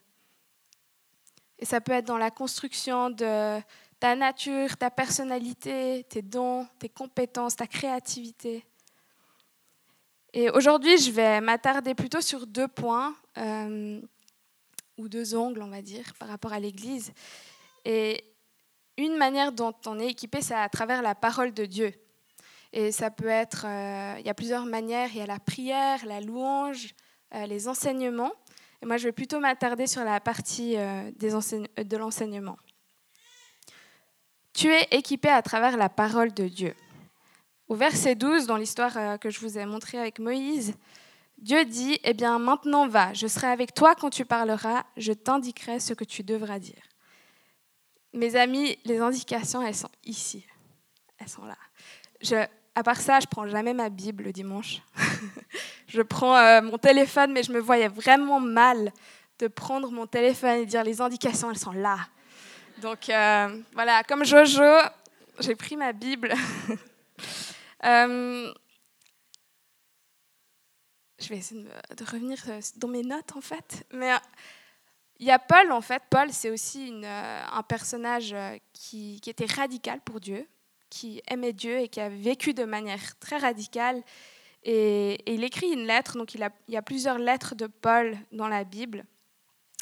Et 1.59 1.65
ça 1.65 1.81
peut 1.81 1.93
être 1.93 2.07
dans 2.07 2.19
la 2.19 2.31
construction 2.31 3.11
de 3.11 3.59
ta 3.99 4.15
nature, 4.15 4.77
ta 4.77 4.91
personnalité, 4.91 6.05
tes 6.09 6.23
dons, 6.23 6.69
tes 6.79 6.88
compétences, 6.88 7.57
ta 7.57 7.67
créativité. 7.67 8.65
Et 10.33 10.50
aujourd'hui, 10.50 10.99
je 10.99 11.11
vais 11.11 11.41
m'attarder 11.41 11.95
plutôt 11.95 12.21
sur 12.21 12.47
deux 12.47 12.69
points. 12.69 13.17
Euh, 13.38 14.00
ou 14.99 15.09
deux 15.09 15.35
angles, 15.35 15.62
on 15.62 15.69
va 15.69 15.83
dire, 15.83 16.12
par 16.19 16.28
rapport 16.28 16.52
à 16.52 16.61
l'Église. 16.61 17.12
Et 17.85 18.25
une 18.99 19.17
manière 19.17 19.52
dont 19.52 19.75
on 19.87 19.99
est 19.99 20.09
équipé, 20.09 20.43
c'est 20.43 20.55
à 20.55 20.69
travers 20.69 21.02
la 21.02 21.14
parole 21.14 21.55
de 21.55 21.64
Dieu. 21.64 21.93
Et 22.73 22.93
ça 22.93 23.11
peut 23.11 23.28
être, 23.28 23.64
euh, 23.67 24.17
il 24.19 24.26
y 24.26 24.28
a 24.28 24.35
plusieurs 24.35 24.67
manières, 24.67 25.09
il 25.12 25.19
y 25.19 25.23
a 25.23 25.26
la 25.26 25.38
prière, 25.38 26.05
la 26.05 26.21
louange, 26.21 26.95
euh, 27.35 27.47
les 27.47 27.69
enseignements. 27.69 28.33
Et 28.83 28.87
moi, 28.87 28.97
je 28.97 29.05
vais 29.05 29.12
plutôt 29.12 29.40
m'attarder 29.40 29.87
sur 29.87 30.05
la 30.05 30.21
partie 30.21 30.76
euh, 30.76 31.11
des 31.17 31.31
de 31.31 31.97
l'enseignement. 31.97 32.57
Tu 34.52 34.69
es 34.69 34.88
équipé 34.90 35.28
à 35.28 35.40
travers 35.43 35.76
la 35.76 35.88
parole 35.88 36.35
de 36.35 36.49
Dieu. 36.49 36.75
Au 37.69 37.75
verset 37.75 38.14
12, 38.14 38.47
dans 38.47 38.57
l'histoire 38.57 39.19
que 39.21 39.31
je 39.31 39.40
vous 39.40 39.59
ai 39.59 39.67
montrée 39.67 39.99
avec 39.99 40.19
Moïse, 40.19 40.75
Dieu 41.38 41.64
dit, 41.64 42.00
eh 42.02 42.14
bien 42.14 42.38
maintenant 42.38 42.88
va, 42.88 43.14
je 43.14 43.26
serai 43.26 43.47
avec 43.47 43.73
toi 43.73 43.95
quand 43.95 44.11
tu 44.11 44.25
parleras, 44.25 44.85
je 44.97 45.12
t'indiquerai 45.12 45.78
ce 45.78 45.95
que 45.95 46.04
tu 46.04 46.25
devras 46.25 46.59
dire. 46.59 46.83
Mes 48.12 48.35
amis, 48.35 48.76
les 48.85 48.99
indications, 48.99 49.62
elles 49.62 49.75
sont 49.75 49.90
ici. 50.04 50.45
Elles 51.18 51.28
sont 51.28 51.45
là. 51.45 51.57
Je, 52.21 52.35
à 52.75 52.83
part 52.83 53.00
ça, 53.00 53.21
je 53.21 53.26
prends 53.26 53.47
jamais 53.47 53.73
ma 53.73 53.88
Bible 53.88 54.25
le 54.25 54.33
dimanche. 54.33 54.83
je 55.87 56.02
prends 56.02 56.37
euh, 56.37 56.61
mon 56.61 56.78
téléphone, 56.78 57.33
mais 57.33 57.45
je 57.45 57.52
me 57.52 57.61
voyais 57.61 57.88
vraiment 57.88 58.40
mal 58.40 58.92
de 59.38 59.47
prendre 59.47 59.90
mon 59.92 60.07
téléphone 60.07 60.61
et 60.61 60.66
dire 60.66 60.83
les 60.83 61.00
indications, 61.00 61.50
elles 61.50 61.59
sont 61.59 61.73
là. 61.73 61.99
Donc 62.83 63.09
euh, 63.09 63.62
voilà, 63.75 64.02
comme 64.02 64.25
Jojo, 64.25 64.62
j'ai 65.40 65.54
pris 65.54 65.76
ma 65.76 65.92
Bible. 65.92 66.35
euh, 67.85 68.52
je 71.19 71.29
vais 71.29 71.39
essayer 71.39 71.63
de, 71.63 72.05
revenir 72.05 72.39
euh, 72.49 72.61
dans 72.77 72.89
mes 72.89 73.03
notes 73.03 73.35
en 73.37 73.41
fait. 73.41 73.85
Mais 73.93 74.13
euh, 74.13 74.19
Il 75.19 75.27
y 75.27 75.31
a 75.31 75.39
Paul, 75.39 75.73
en 75.73 75.81
fait. 75.81 76.03
Paul, 76.11 76.33
c'est 76.33 76.51
aussi 76.51 76.93
euh, 76.93 77.43
un 77.51 77.63
personnage 77.63 78.35
qui, 78.73 79.21
était 79.27 79.47
radical 79.47 80.01
pour 80.01 80.21
Dieu, 80.21 80.47
qui 80.91 81.21
aimait 81.29 81.53
Dieu 81.53 81.81
et 81.81 81.89
qui 81.89 82.01
a 82.01 82.09
vécu 82.09 82.55
de 82.55 82.65
manière 82.65 83.19
très 83.19 83.39
radicale. 83.39 84.03
Et, 84.63 85.19
il 85.33 85.43
écrit 85.45 85.73
une 85.73 85.87
lettre, 85.87 86.17
donc 86.17 86.35
il, 86.35 86.49
y 86.69 86.77
a 86.77 86.83
plusieurs 86.83 87.19
lettres 87.19 87.55
de 87.55 87.67
Paul 87.67 88.17
dans 88.33 88.49
la 88.49 88.65
Bible. 88.65 89.05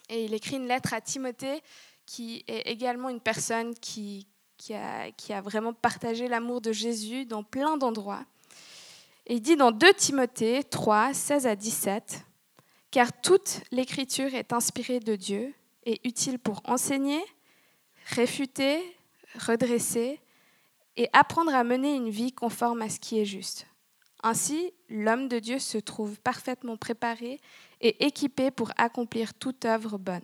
Et 0.09 0.25
il 0.25 0.35
écrit 0.35 0.57
une 0.57 0.69
lettre 0.69 0.95
à 0.95 1.01
Timothée, 1.01 1.63
qui 2.07 2.45
est 2.47 2.63
également 2.71 3.09
une 3.09 3.21
personne 3.21 3.75
qui 3.75 4.27
a 4.73 5.41
vraiment 5.43 5.75
partagé 5.75 6.29
l'amour 6.29 6.61
de 6.61 6.73
Jésus 6.73 7.27
dans 7.27 7.43
plein 7.43 7.77
d'endroits. 7.77 8.25
Il 9.29 9.43
dit 9.43 9.57
dans 9.57 9.73
2 9.73 9.93
Timothée 9.95 10.63
3, 10.63 11.13
16 11.13 11.49
à 11.49 11.57
17, 11.57 12.25
car 12.93 13.13
toute 13.23 13.61
l'écriture 13.73 14.33
est 14.35 14.53
inspirée 14.53 15.01
de 15.01 15.17
Dieu 15.17 15.53
et 15.85 16.01
utile 16.07 16.39
pour 16.39 16.61
enseigner, 16.65 17.21
réfuter, 18.05 18.81
redresser 19.35 20.21
et 20.97 21.09
apprendre 21.13 21.53
à 21.53 21.65
mener 21.65 21.97
une 21.97 22.09
vie 22.09 22.33
conforme 22.33 22.83
à 22.83 22.89
ce 22.89 23.01
qui 23.01 23.19
est 23.19 23.25
juste. 23.25 23.67
Ainsi, 24.23 24.73
l'homme 24.89 25.27
de 25.27 25.41
Dieu 25.41 25.59
se 25.59 25.79
trouve 25.79 26.21
parfaitement 26.21 26.77
préparé 26.77 27.41
et 27.81 28.07
équipé 28.07 28.53
pour 28.53 28.71
accomplir 28.77 29.35
toute 29.35 29.65
œuvre 29.65 29.99
bonne. 29.99 30.23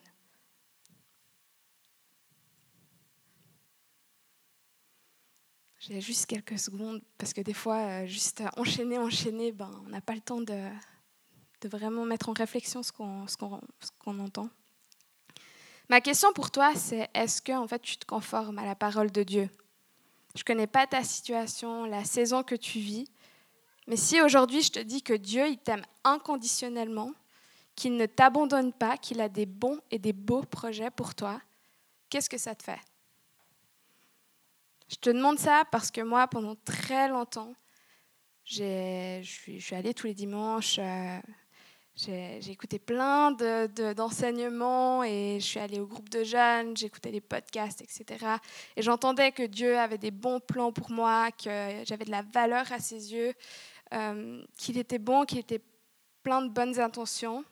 J'ai 5.88 6.00
juste 6.00 6.26
quelques 6.26 6.60
secondes 6.60 7.02
parce 7.18 7.32
que 7.32 7.40
des 7.40 7.54
fois, 7.54 7.78
euh, 7.78 8.06
juste 8.06 8.40
enchaîner, 8.56 8.98
enchaîner, 8.98 9.50
ben, 9.50 9.68
on 9.84 9.88
n'a 9.88 10.00
pas 10.00 10.14
le 10.14 10.20
temps 10.20 10.40
de, 10.40 10.68
vraiment 11.64 12.04
mettre 12.04 12.28
en 12.28 12.32
réflexion 12.32 12.84
ce 12.84 12.92
qu'on 12.92 13.26
qu'on 13.98 14.18
entend. 14.20 14.48
Ma 15.88 16.00
question 16.00 16.32
pour 16.32 16.52
toi, 16.52 16.72
c'est 16.76 17.10
est-ce 17.14 17.42
que 17.42 17.50
en 17.50 17.66
fait, 17.66 17.82
tu 17.82 17.96
te 17.96 18.06
conformes 18.06 18.58
à 18.58 18.64
la 18.64 18.76
parole 18.76 19.10
de 19.10 19.24
Dieu? 19.24 19.50
Je 20.36 20.42
ne 20.42 20.44
connais 20.44 20.68
pas 20.68 20.86
ta 20.86 21.02
situation, 21.02 21.84
la 21.84 22.04
saison 22.04 22.44
que 22.44 22.54
tu 22.54 22.78
vis, 22.78 23.10
mais 23.88 23.96
si 23.96 24.20
aujourd'hui 24.20 24.62
je 24.62 24.70
te 24.70 24.80
dis 24.80 25.02
que 25.02 25.14
Dieu, 25.14 25.48
il 25.48 25.58
t'aime 25.58 25.84
inconditionnellement, 26.04 27.10
qu'il 27.74 27.96
ne 27.96 28.06
t'abandonne 28.06 28.72
pas, 28.72 28.96
qu'il 28.98 29.20
a 29.20 29.28
des 29.28 29.46
bons 29.46 29.80
et 29.90 29.98
des 29.98 30.12
beaux 30.12 30.44
projets 30.44 30.92
pour 30.92 31.16
toi, 31.16 31.40
qu'est-ce 32.08 32.30
que 32.30 32.38
ça 32.38 32.54
te 32.54 32.62
fait? 32.62 32.78
Je 34.92 34.96
te 34.98 35.08
demande 35.08 35.38
ça 35.38 35.64
parce 35.72 35.90
que 35.90 36.02
moi, 36.02 36.28
pendant 36.28 36.54
très 36.54 37.08
longtemps, 37.08 37.54
je 38.44 39.22
suis, 39.22 39.74
allée 39.74 39.94
tous 39.94 40.06
les 40.06 40.14
dimanches 40.14 40.76
euh, 40.78 41.18
j'ai 41.94 42.50
écouté 42.50 42.78
plein 42.78 43.32
d'enseignements 43.32 45.02
et 45.04 45.38
je 45.40 45.44
suis 45.44 45.60
allée 45.60 45.78
au 45.78 45.86
groupe 45.86 46.08
de 46.08 46.24
jeunes, 46.24 46.76
j'écoutais 46.76 47.10
les 47.10 47.20
podcasts, 47.20 47.80
etc. 47.82 48.26
Et 48.76 48.82
j'entendais 48.82 49.30
que 49.32 49.42
Dieu 49.42 49.78
avait 49.78 49.98
des 49.98 50.10
bons 50.10 50.40
plans 50.40 50.72
pour 50.72 50.90
moi, 50.90 51.30
que 51.32 51.82
j'avais 51.84 52.04
de 52.04 52.10
la 52.10 52.22
valeur 52.22 52.70
à 52.72 52.78
ses 52.78 53.12
yeux, 53.12 53.34
euh, 53.94 54.42
qu'il 54.56 54.78
était 54.78 54.98
bon, 54.98 55.24
qu'il 55.24 55.38
était 55.38 55.62
plein 56.22 56.42
de 56.42 56.48
bonnes 56.48 56.80
intentions, 56.80 57.44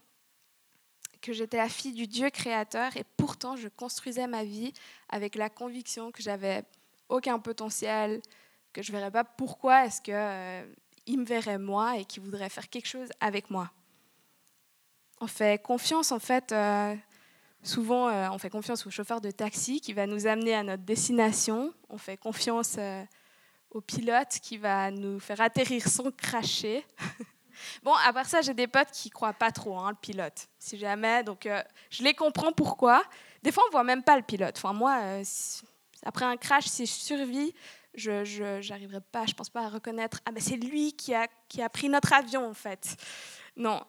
que 1.20 1.32
j'étais 1.32 1.58
la 1.58 1.68
fille 1.68 1.92
du 1.92 2.06
Dieu 2.06 2.30
créateur 2.30 2.96
et 2.96 3.04
pourtant 3.16 3.56
je 3.56 3.68
construisais 3.68 4.26
ma 4.26 4.44
vie 4.44 4.72
avec 5.10 5.34
la 5.36 5.50
conviction 5.50 6.10
que 6.12 6.22
j'avais 6.22 6.64
aucun 7.10 7.38
potentiel, 7.38 8.22
que 8.72 8.82
je 8.82 8.92
ne 8.92 8.96
verrais 8.96 9.10
pas 9.10 9.24
pourquoi 9.24 9.84
est-ce 9.86 10.00
qu'il 10.00 10.14
euh, 10.14 10.64
me 11.08 11.24
verrait 11.24 11.58
moi 11.58 11.98
et 11.98 12.04
qu'il 12.04 12.22
voudrait 12.22 12.48
faire 12.48 12.68
quelque 12.68 12.88
chose 12.88 13.08
avec 13.20 13.50
moi. 13.50 13.70
On 15.20 15.26
fait 15.26 15.62
confiance, 15.62 16.12
en 16.12 16.18
fait, 16.18 16.50
euh, 16.52 16.96
souvent, 17.62 18.08
euh, 18.08 18.28
on 18.30 18.38
fait 18.38 18.48
confiance 18.48 18.86
au 18.86 18.90
chauffeur 18.90 19.20
de 19.20 19.30
taxi 19.30 19.80
qui 19.80 19.92
va 19.92 20.06
nous 20.06 20.26
amener 20.26 20.54
à 20.54 20.62
notre 20.62 20.82
destination. 20.82 21.74
On 21.90 21.98
fait 21.98 22.16
confiance 22.16 22.76
euh, 22.78 23.04
au 23.70 23.82
pilote 23.82 24.38
qui 24.42 24.56
va 24.56 24.90
nous 24.90 25.20
faire 25.20 25.42
atterrir 25.42 25.86
sans 25.86 26.10
cracher. 26.10 26.86
bon, 27.82 27.92
à 28.06 28.14
part 28.14 28.26
ça, 28.26 28.40
j'ai 28.40 28.54
des 28.54 28.66
potes 28.66 28.92
qui 28.92 29.10
croient 29.10 29.34
pas 29.34 29.50
trop, 29.50 29.78
hein, 29.78 29.90
le 29.90 29.96
pilote, 29.96 30.48
si 30.58 30.78
jamais. 30.78 31.22
Donc, 31.22 31.46
je 31.90 32.02
les 32.02 32.14
comprends 32.14 32.52
pourquoi. 32.52 33.02
Des 33.42 33.52
fois, 33.52 33.64
on 33.68 33.70
voit 33.72 33.84
même 33.84 34.02
pas 34.02 34.16
le 34.16 34.22
pilote. 34.22 34.54
Enfin, 34.56 34.72
moi, 34.72 35.22
après 36.04 36.24
un 36.24 36.36
crash, 36.36 36.66
si 36.66 36.86
je 36.86 36.92
survis, 36.92 37.54
je 37.94 38.68
n'arriverai 38.68 39.00
pas, 39.00 39.26
je 39.26 39.34
pense 39.34 39.50
pas 39.50 39.62
à 39.62 39.68
reconnaître. 39.68 40.20
Ah 40.24 40.32
ben, 40.32 40.40
c'est 40.40 40.56
lui 40.56 40.92
qui 40.92 41.14
a, 41.14 41.28
qui 41.48 41.62
a 41.62 41.68
pris 41.68 41.88
notre 41.88 42.12
avion, 42.12 42.48
en 42.48 42.54
fait. 42.54 42.96
Non. 43.56 43.80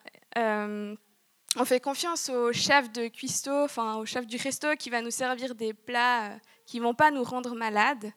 On 1.58 1.66
fait 1.66 1.82
confiance 1.82 2.30
au 2.30 2.54
chef 2.54 2.90
de 2.94 3.10
cuistot, 3.10 3.66
enfin 3.66 3.98
au 3.98 4.06
chef 4.06 4.26
du 4.26 4.38
resto 4.38 4.74
qui 4.78 4.90
va 4.90 5.02
nous 5.02 5.12
servir 5.12 5.54
des 5.54 5.74
plats 5.74 6.32
euh, 6.32 6.38
qui 6.66 6.80
ne 6.80 6.84
vont 6.84 6.94
pas 6.94 7.12
nous 7.12 7.24
rendre 7.24 7.54
malades. 7.56 8.14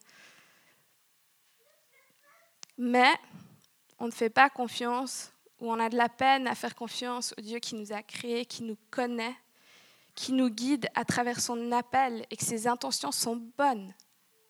Mais 2.79 3.13
on 3.99 4.07
ne 4.07 4.13
fait 4.13 4.31
pas 4.31 4.49
confiance 4.51 5.33
ou 5.59 5.73
on 5.73 5.81
a 5.81 5.89
de 5.89 5.97
la 5.97 6.09
peine 6.09 6.47
à 6.47 6.55
faire 6.55 6.77
confiance 6.77 7.35
au 7.37 7.41
Dieu 7.41 7.59
qui 7.59 7.75
nous 7.75 7.93
a 7.93 8.05
créés, 8.05 8.47
qui 8.47 8.63
nous 8.63 8.77
connaît, 8.89 9.35
qui 10.15 10.33
nous 10.33 10.49
guide 10.49 10.89
à 10.95 11.05
travers 11.05 11.41
son 11.41 11.73
appel 11.73 12.25
et 12.31 12.37
que 12.37 12.45
ses 12.45 12.67
intentions 12.67 13.13
sont 13.13 13.37
bonnes. 13.59 13.95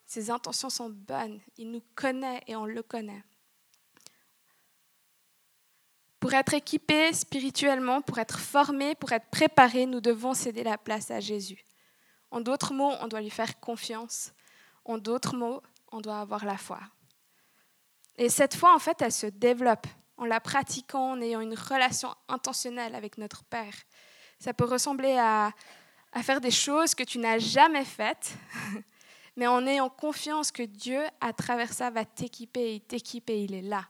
Ses 0.06 0.30
intentions 0.30 0.70
sont 0.70 0.90
bonnes. 0.90 1.40
Il 1.56 1.70
nous 1.70 1.82
connaît 1.94 2.42
et 2.46 2.56
on 2.56 2.66
le 2.66 2.82
connaît. 2.82 3.24
Pour 6.20 6.32
être 6.32 6.54
équipé 6.54 7.12
spirituellement, 7.12 8.00
pour 8.00 8.18
être 8.18 8.38
formé, 8.38 8.94
pour 8.94 9.12
être 9.12 9.28
préparé, 9.30 9.86
nous 9.86 10.00
devons 10.00 10.34
céder 10.34 10.64
la 10.64 10.78
place 10.78 11.10
à 11.10 11.20
Jésus. 11.20 11.64
En 12.30 12.40
d'autres 12.40 12.72
mots, 12.72 12.94
on 13.00 13.08
doit 13.08 13.20
lui 13.20 13.30
faire 13.30 13.60
confiance. 13.60 14.32
En 14.84 14.98
d'autres 14.98 15.36
mots, 15.36 15.62
on 15.92 16.00
doit 16.00 16.20
avoir 16.20 16.44
la 16.44 16.56
foi. 16.56 16.80
Et 18.16 18.28
cette 18.28 18.54
foi, 18.54 18.74
en 18.74 18.78
fait, 18.78 19.02
elle 19.02 19.12
se 19.12 19.26
développe 19.26 19.86
en 20.16 20.24
la 20.24 20.40
pratiquant, 20.40 21.12
en 21.12 21.20
ayant 21.20 21.40
une 21.40 21.54
relation 21.54 22.14
intentionnelle 22.28 22.94
avec 22.94 23.18
notre 23.18 23.44
Père. 23.44 23.74
Ça 24.44 24.52
peut 24.52 24.66
ressembler 24.66 25.16
à, 25.16 25.54
faire 26.22 26.38
des 26.38 26.50
choses 26.50 26.94
que 26.94 27.02
tu 27.02 27.16
n'as 27.16 27.38
jamais 27.38 27.86
faites, 27.86 28.36
mais 29.36 29.46
en 29.46 29.66
ayant 29.66 29.88
confiance 29.88 30.52
que 30.52 30.62
Dieu, 30.62 31.00
à 31.18 31.32
travers 31.32 31.72
ça, 31.72 31.88
va 31.88 32.04
t'équiper 32.04 32.74
et 32.74 32.80
t'équiper, 32.80 33.44
il 33.44 33.54
est 33.54 33.62
là. 33.62 33.88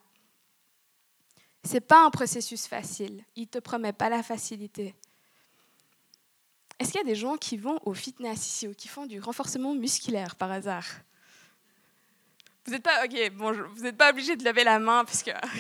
C'est 1.65 1.81
pas 1.81 2.05
un 2.07 2.11
processus 2.11 2.69
facile. 2.69 3.25
Il 3.35 3.49
te 3.49 3.59
promet 3.59 3.93
pas 3.93 4.09
la 4.09 4.23
facilité. 4.23 4.95
Est-ce 6.79 6.93
qu'il 6.93 7.01
y 7.01 7.05
a 7.05 7.05
des 7.05 7.17
gens 7.17 7.37
qui 7.37 7.57
vont 7.57 7.81
au 7.85 7.93
fitness 7.93 8.47
ici 8.47 8.69
ou 8.69 8.75
qui 8.75 8.87
font 8.87 9.07
du 9.07 9.19
renforcement 9.19 9.75
musculaire 9.75 10.37
par 10.37 10.53
hasard? 10.53 10.87
Vous 12.65 12.73
n'êtes 12.73 12.83
pas 13.97 14.11
obligé 14.11 14.37
de 14.37 14.45
lever 14.45 14.65
la 14.65 14.79
main 14.79 15.05
parce 15.05 15.23
que 15.23 15.31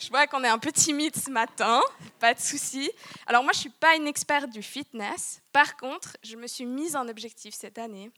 je 0.00 0.08
vois 0.08 0.26
qu'on 0.26 0.42
est 0.44 0.48
un 0.48 0.58
peu 0.58 0.72
timide 0.72 1.14
ce 1.14 1.30
matin. 1.30 1.82
Pas 2.18 2.32
de 2.32 2.40
souci. 2.40 2.90
Alors 3.26 3.42
moi, 3.42 3.52
je 3.52 3.58
suis 3.58 3.70
pas 3.70 3.96
une 3.96 4.06
experte 4.06 4.48
du 4.48 4.62
fitness. 4.62 5.42
Par 5.52 5.76
contre, 5.76 6.16
je 6.22 6.36
me 6.36 6.46
suis 6.46 6.64
mise 6.64 6.96
en 6.96 7.06
objectif 7.08 7.54
cette 7.54 7.78
année. 7.78 8.10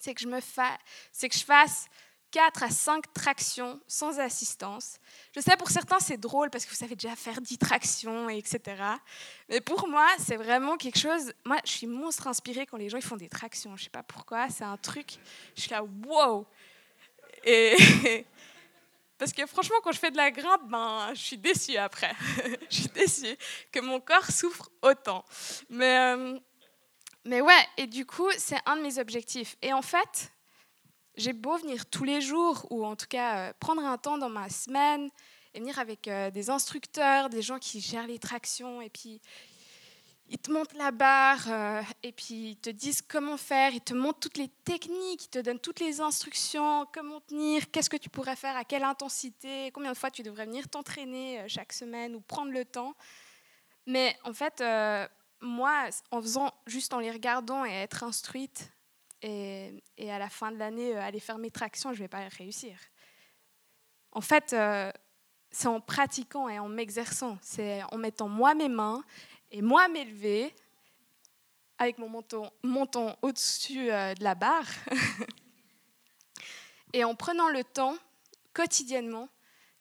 C'est 0.00 0.14
que 0.14 0.20
je 0.20 1.44
fasse 1.44 1.86
4 2.30 2.62
à 2.62 2.70
5 2.70 3.12
tractions 3.12 3.80
sans 3.86 4.20
assistance. 4.20 4.98
Je 5.34 5.40
sais, 5.40 5.56
pour 5.56 5.70
certains, 5.70 5.98
c'est 5.98 6.16
drôle 6.16 6.50
parce 6.50 6.64
que 6.64 6.70
vous 6.70 6.76
savez 6.76 6.94
déjà 6.94 7.16
faire 7.16 7.40
10 7.40 7.58
tractions, 7.58 8.28
etc. 8.28 8.82
Mais 9.48 9.60
pour 9.60 9.88
moi, 9.88 10.06
c'est 10.18 10.36
vraiment 10.36 10.76
quelque 10.76 10.98
chose. 10.98 11.32
Moi, 11.44 11.56
je 11.64 11.70
suis 11.70 11.86
monstre 11.86 12.28
inspirée 12.28 12.66
quand 12.66 12.76
les 12.76 12.88
gens 12.88 12.98
ils 12.98 13.04
font 13.04 13.16
des 13.16 13.28
tractions. 13.28 13.76
Je 13.76 13.82
ne 13.82 13.84
sais 13.84 13.90
pas 13.90 14.02
pourquoi, 14.02 14.48
c'est 14.48 14.64
un 14.64 14.76
truc. 14.76 15.18
Je 15.56 15.62
suis 15.62 15.70
là, 15.70 15.82
wow! 15.82 16.46
Et. 17.44 18.26
Parce 19.20 19.34
que 19.34 19.44
franchement, 19.44 19.76
quand 19.84 19.92
je 19.92 19.98
fais 19.98 20.10
de 20.10 20.16
la 20.16 20.30
grimpe, 20.30 20.62
ben, 20.70 21.10
je 21.12 21.20
suis 21.20 21.36
déçue 21.36 21.76
après. 21.76 22.14
je 22.70 22.74
suis 22.74 22.88
déçue 22.88 23.36
que 23.70 23.78
mon 23.80 24.00
corps 24.00 24.30
souffre 24.30 24.70
autant. 24.80 25.26
Mais, 25.68 25.98
euh, 25.98 26.38
mais 27.26 27.42
ouais, 27.42 27.68
et 27.76 27.86
du 27.86 28.06
coup, 28.06 28.30
c'est 28.38 28.56
un 28.64 28.76
de 28.76 28.80
mes 28.80 28.98
objectifs. 28.98 29.58
Et 29.60 29.74
en 29.74 29.82
fait, 29.82 30.32
j'ai 31.16 31.34
beau 31.34 31.58
venir 31.58 31.84
tous 31.84 32.04
les 32.04 32.22
jours, 32.22 32.66
ou 32.70 32.86
en 32.86 32.96
tout 32.96 33.08
cas 33.10 33.50
euh, 33.50 33.52
prendre 33.60 33.84
un 33.84 33.98
temps 33.98 34.16
dans 34.16 34.30
ma 34.30 34.48
semaine, 34.48 35.10
et 35.52 35.60
venir 35.60 35.78
avec 35.78 36.08
euh, 36.08 36.30
des 36.30 36.48
instructeurs, 36.48 37.28
des 37.28 37.42
gens 37.42 37.58
qui 37.58 37.82
gèrent 37.82 38.06
les 38.06 38.18
tractions, 38.18 38.80
et 38.80 38.88
puis 38.88 39.20
ils 40.30 40.38
te 40.38 40.50
montrent 40.50 40.76
la 40.76 40.90
barre, 40.90 41.44
euh, 41.48 41.82
et 42.02 42.12
puis 42.12 42.50
ils 42.50 42.56
te 42.56 42.70
disent 42.70 43.02
comment 43.02 43.36
faire, 43.36 43.74
ils 43.74 43.82
te 43.82 43.92
montrent 43.92 44.20
toutes 44.20 44.38
les 44.38 44.48
techniques, 44.48 45.26
ils 45.26 45.30
te 45.30 45.38
donnent 45.40 45.60
toutes 45.60 45.80
les 45.80 46.00
instructions, 46.00 46.86
comment 46.94 47.20
tenir, 47.20 47.70
qu'est-ce 47.70 47.90
que 47.90 47.98
tu 47.98 48.08
pourrais 48.08 48.36
faire, 48.36 48.56
à 48.56 48.64
quelle 48.64 48.84
intensité, 48.84 49.70
combien 49.72 49.92
de 49.92 49.96
fois 49.96 50.10
tu 50.10 50.22
devrais 50.22 50.46
venir 50.46 50.68
t'entraîner 50.68 51.46
chaque 51.48 51.72
semaine, 51.72 52.14
ou 52.14 52.20
prendre 52.20 52.52
le 52.52 52.64
temps. 52.64 52.94
Mais 53.86 54.16
en 54.24 54.32
fait, 54.32 54.62
moi, 55.40 55.88
en 56.10 56.22
faisant, 56.22 56.52
juste 56.66 56.94
en 56.94 57.00
les 57.00 57.10
regardant 57.10 57.64
et 57.64 57.72
être 57.72 58.04
instruite, 58.04 58.70
et, 59.22 59.82
à 60.10 60.18
la 60.18 60.28
fin 60.28 60.50
de 60.50 60.56
l'année, 60.56 60.96
euh, 60.96 61.02
aller 61.02 61.20
faire 61.20 61.38
mes 61.38 61.50
tractions, 61.50 61.92
je 61.92 61.98
ne 61.98 62.04
vais 62.04 62.08
pas 62.08 62.26
réussir. 62.28 62.78
En 64.12 64.20
fait, 64.20 64.52
euh, 64.52 64.90
c'est 65.50 65.68
en 65.68 65.80
pratiquant 65.80 66.48
et 66.48 66.58
en 66.58 66.68
m'exerçant, 66.68 67.38
c'est 67.42 67.82
en 67.92 67.98
mettant 67.98 68.28
moi 68.28 68.54
mes 68.54 68.68
mains 68.68 69.02
et 69.50 69.62
moi 69.62 69.88
m'élever 69.88 70.54
avec 71.78 71.98
mon 71.98 72.10
menton, 72.62 73.16
au-dessus 73.22 73.90
euh, 73.90 74.14
de 74.14 74.22
la 74.22 74.34
barre. 74.34 74.68
et 76.92 77.04
en 77.04 77.14
prenant 77.14 77.48
le 77.48 77.64
temps 77.64 77.96
quotidiennement 78.52 79.28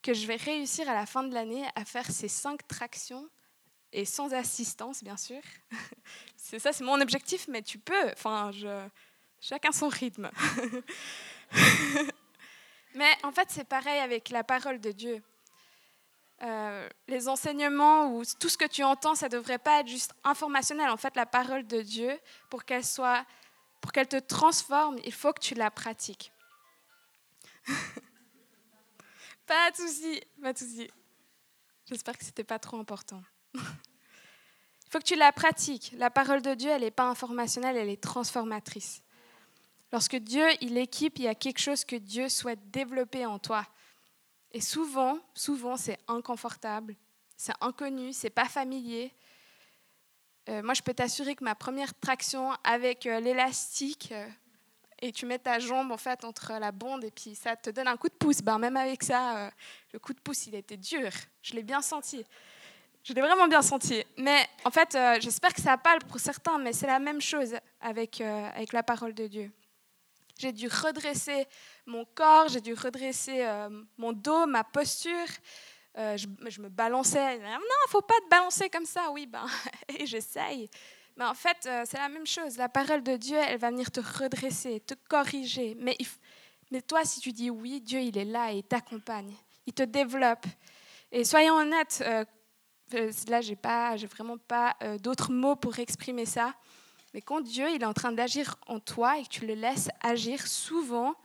que 0.02 0.14
je 0.14 0.26
vais 0.26 0.38
réussir 0.38 0.90
à 0.90 0.94
la 0.94 1.06
fin 1.06 1.24
de 1.24 1.34
l'année 1.34 1.66
à 1.76 1.84
faire 1.84 2.10
ces 2.10 2.30
cinq 2.30 2.66
tractions 2.68 3.30
et 3.92 4.06
sans 4.06 4.34
assistance, 4.34 5.04
bien 5.04 5.18
sûr. 5.18 5.42
c'est 6.38 6.60
ça, 6.60 6.72
c'est 6.72 6.84
mon 6.84 7.02
objectif, 7.02 7.48
mais 7.48 7.62
tu 7.62 7.80
peux. 7.80 8.12
Enfin, 8.12 8.52
chacun 9.42 9.72
son 9.72 9.90
rythme. 9.90 10.30
mais 12.96 13.12
en 13.24 13.32
fait, 13.32 13.50
c'est 13.50 13.68
pareil 13.68 14.00
avec 14.00 14.30
la 14.30 14.44
parole 14.44 14.80
de 14.80 14.92
Dieu. 14.92 15.22
Euh, 16.42 16.88
les 17.10 17.28
enseignements 17.28 18.14
ou 18.16 18.24
tout 18.40 18.48
ce 18.48 18.58
que 18.58 18.66
tu 18.66 18.82
entends, 18.82 19.14
ça 19.14 19.26
ne 19.28 19.32
devrait 19.32 19.58
pas 19.58 19.82
être 19.82 19.90
juste 19.90 20.14
informationnel. 20.24 20.90
En 20.90 20.96
fait, 20.96 21.16
la 21.18 21.26
parole 21.26 21.68
de 21.68 21.82
Dieu, 21.82 22.18
pour 22.50 22.64
qu'elle 22.64 22.86
soit, 22.86 23.26
pour 23.82 23.92
qu'elle 23.92 24.08
te 24.08 24.20
transforme, 24.20 24.98
il 25.04 25.12
faut 25.12 25.34
que 25.34 25.42
tu 25.42 25.54
la 25.54 25.70
pratiques. 25.70 26.32
pas 29.46 29.72
de 29.72 29.76
souci, 29.76 30.22
pas 30.42 30.54
de 30.54 30.58
souci. 30.58 30.90
J'espère 31.88 32.18
que 32.18 32.24
c'était 32.24 32.46
pas 32.46 32.60
trop 32.60 32.78
important. 32.78 33.22
il 33.54 33.62
faut 34.90 35.00
que 35.00 35.04
tu 35.04 35.16
la 35.16 35.34
pratiques. 35.34 35.94
La 35.98 36.10
parole 36.10 36.42
de 36.42 36.54
Dieu, 36.54 36.70
elle 36.70 36.84
n'est 36.84 36.92
pas 36.92 37.10
informationnelle, 37.10 37.76
elle 37.76 37.90
est 37.90 38.02
transformatrice. 38.02 39.02
Lorsque 39.92 40.16
Dieu, 40.16 40.46
il 40.62 40.78
équipe, 40.78 41.18
il 41.18 41.26
y 41.26 41.28
a 41.28 41.36
quelque 41.36 41.60
chose 41.60 41.84
que 41.84 41.98
Dieu 41.98 42.30
souhaite 42.30 42.72
développer 42.72 43.26
en 43.26 43.40
toi. 43.40 43.66
Et 44.52 44.62
souvent, 44.62 45.20
souvent, 45.34 45.78
c'est 45.78 46.00
inconfortable, 46.08 46.96
c'est 47.38 47.54
inconnu, 47.62 48.14
c'est 48.14 48.32
pas 48.32 48.46
familier. 48.46 49.14
Euh, 50.50 50.64
moi, 50.64 50.74
je 50.74 50.82
peux 50.82 50.94
t'assurer 50.94 51.36
que 51.36 51.44
ma 51.44 51.54
première 51.54 51.94
traction 52.00 52.52
avec 52.64 53.06
euh, 53.06 53.20
l'élastique, 53.20 54.10
euh, 54.12 54.28
et 55.02 55.12
tu 55.12 55.26
mets 55.26 55.40
ta 55.40 55.60
jambe 55.60 55.92
en 55.92 55.98
fait 55.98 56.26
entre 56.26 56.54
la 56.60 56.74
bande 56.74 57.06
et 57.06 57.12
puis 57.12 57.34
ça 57.34 57.56
te 57.56 57.70
donne 57.70 57.88
un 57.88 57.96
coup 57.96 58.10
de 58.10 58.14
pouce. 58.16 58.42
Ben, 58.42 58.58
même 58.58 58.76
avec 58.76 59.04
ça, 59.04 59.50
le 59.94 60.00
coup 60.00 60.14
de 60.14 60.20
pouce, 60.20 60.48
il 60.48 60.56
était 60.56 60.76
dur. 60.76 61.10
Je 61.42 61.54
l'ai 61.54 61.64
bien 61.64 61.82
senti. 61.82 62.26
Je 63.06 63.14
l'ai 63.14 63.22
vraiment 63.22 63.48
bien 63.48 63.62
senti. 63.62 64.04
Mais 64.18 64.46
en 64.66 64.72
fait, 64.72 64.98
j'espère 65.22 65.54
que 65.54 65.62
ça 65.62 65.78
parle 65.78 66.00
pour 66.00 66.20
certains, 66.20 66.58
mais 66.58 66.74
c'est 66.74 66.88
la 66.88 67.00
même 67.00 67.22
chose 67.22 67.56
avec, 67.80 68.20
avec 68.20 68.74
la 68.74 68.84
parole 68.84 69.14
de 69.14 69.28
Dieu. 69.28 69.52
J'ai 70.38 70.52
dû 70.52 70.68
redresser 70.68 71.48
mon 71.90 72.06
corps, 72.06 72.48
j'ai 72.48 72.62
dû 72.62 72.74
redresser 72.74 73.42
euh, 73.42 73.70
mon 73.98 74.14
dos, 74.14 74.46
ma 74.46 74.64
posture. 74.64 75.28
Euh, 75.98 76.16
je, 76.16 76.62
me 76.62 76.70
balançais. 76.70 77.40
Non, 77.40 77.58
il 77.88 77.90
faut 77.90 78.02
pas 78.02 78.20
te 78.24 78.30
balancer 78.30 78.70
comme 78.70 78.86
ça. 78.86 79.10
Oui, 79.12 79.26
ben, 79.26 79.46
et 79.98 80.06
j'essaye. 80.06 80.70
Mais 81.18 81.26
en 81.26 81.34
fait, 81.34 81.58
euh, 81.66 81.84
c'est 81.86 81.98
la 81.98 82.08
même 82.08 82.28
chose. 82.28 82.58
La 82.58 82.70
parole 82.70 83.04
de 83.04 83.18
Dieu, 83.18 83.38
elle 83.38 83.58
va 83.58 83.72
venir 83.72 83.92
te 83.92 84.00
redresser, 84.00 84.80
te 84.82 84.94
corriger. 85.10 85.76
Mais, 85.80 85.98
mais 86.72 86.82
toi, 86.82 87.04
si 87.04 87.20
tu 87.20 87.32
dis 87.32 87.50
oui, 87.50 87.82
Dieu, 87.82 88.00
il 88.00 88.18
est 88.18 88.26
là 88.26 88.54
et 88.54 88.58
il 88.58 88.64
t'accompagne. 88.64 89.34
Il 89.66 89.74
te 89.74 89.84
développe. 89.84 90.46
Et 91.12 91.24
soyons 91.24 91.56
honnêtes, 91.56 92.04
là, 93.28 93.42
j'ai 93.42 93.56
pas, 93.56 93.98
j'ai 93.98 94.08
vraiment 94.08 94.38
pas 94.38 94.76
d'autres 95.02 95.32
mots 95.32 95.56
pour 95.56 95.78
exprimer 95.80 96.26
ça. 96.26 96.54
Mais 97.14 97.22
quand 97.22 97.42
Dieu 97.42 97.68
il 97.74 97.82
est 97.82 97.86
en 97.86 97.94
train 97.94 98.12
d'agir 98.12 98.56
en 98.68 98.80
toi 98.80 99.18
et 99.18 99.24
que 99.24 99.30
tu 99.30 99.48
le 99.48 99.56
laisses 99.56 99.90
agir, 100.02 100.46
souvent, 100.46 101.16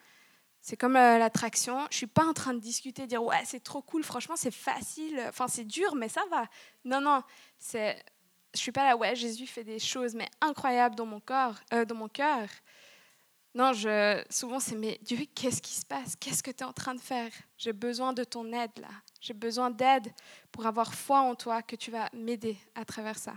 c'est 0.65 0.79
comme 0.79 0.97
euh, 0.97 1.19
l'attraction. 1.19 1.87
Je 1.91 1.97
suis 1.99 2.07
pas 2.07 2.25
en 2.25 2.33
train 2.33 2.55
de 2.55 2.59
discuter, 2.59 3.07
dire 3.07 3.23
ouais 3.23 3.43
c'est 3.45 3.63
trop 3.63 3.83
cool, 3.83 4.03
franchement 4.03 4.35
c'est 4.35 4.51
facile, 4.51 5.23
enfin 5.29 5.47
c'est 5.47 5.65
dur 5.65 5.95
mais 5.95 6.09
ça 6.09 6.23
va. 6.31 6.47
Non 6.87 7.03
non, 7.03 7.23
c'est, 7.59 8.03
je 8.55 8.61
suis 8.61 8.73
pas 8.73 8.85
là 8.87 8.97
ouais 8.97 9.15
Jésus 9.15 9.47
fait 9.47 9.63
des 9.63 9.79
choses 9.79 10.15
mais 10.15 10.29
incroyables 10.41 10.97
dans 10.97 11.05
mon 11.05 11.21
corps, 11.21 11.57
euh, 11.75 11.85
dans 11.85 11.95
mon 11.95 12.09
cœur. 12.09 12.49
Non, 13.55 13.75
je, 13.75 14.25
souvent 14.31 14.59
c'est 14.59 14.75
mais 14.75 14.99
Dieu 15.03 15.19
qu'est-ce 15.35 15.61
qui 15.61 15.75
se 15.75 15.85
passe? 15.85 16.17
Qu'est-ce 16.17 16.43
que 16.43 16.51
tu 16.51 16.65
es 16.65 16.67
en 16.67 16.73
train 16.73 16.95
de 16.95 17.01
faire? 17.01 17.31
J'ai 17.59 17.75
besoin 17.75 18.15
de 18.15 18.25
ton 18.25 18.51
aide 18.55 18.79
là. 18.81 18.89
J'ai 19.21 19.35
besoin 19.35 19.71
d'aide 19.71 20.11
pour 20.51 20.65
avoir 20.65 20.95
foi 20.95 21.21
en 21.21 21.35
toi 21.35 21.61
que 21.61 21.77
tu 21.77 21.91
vas 21.91 22.09
m'aider 22.15 22.57
à 22.75 22.87
travers 22.87 23.19
ça. 23.19 23.35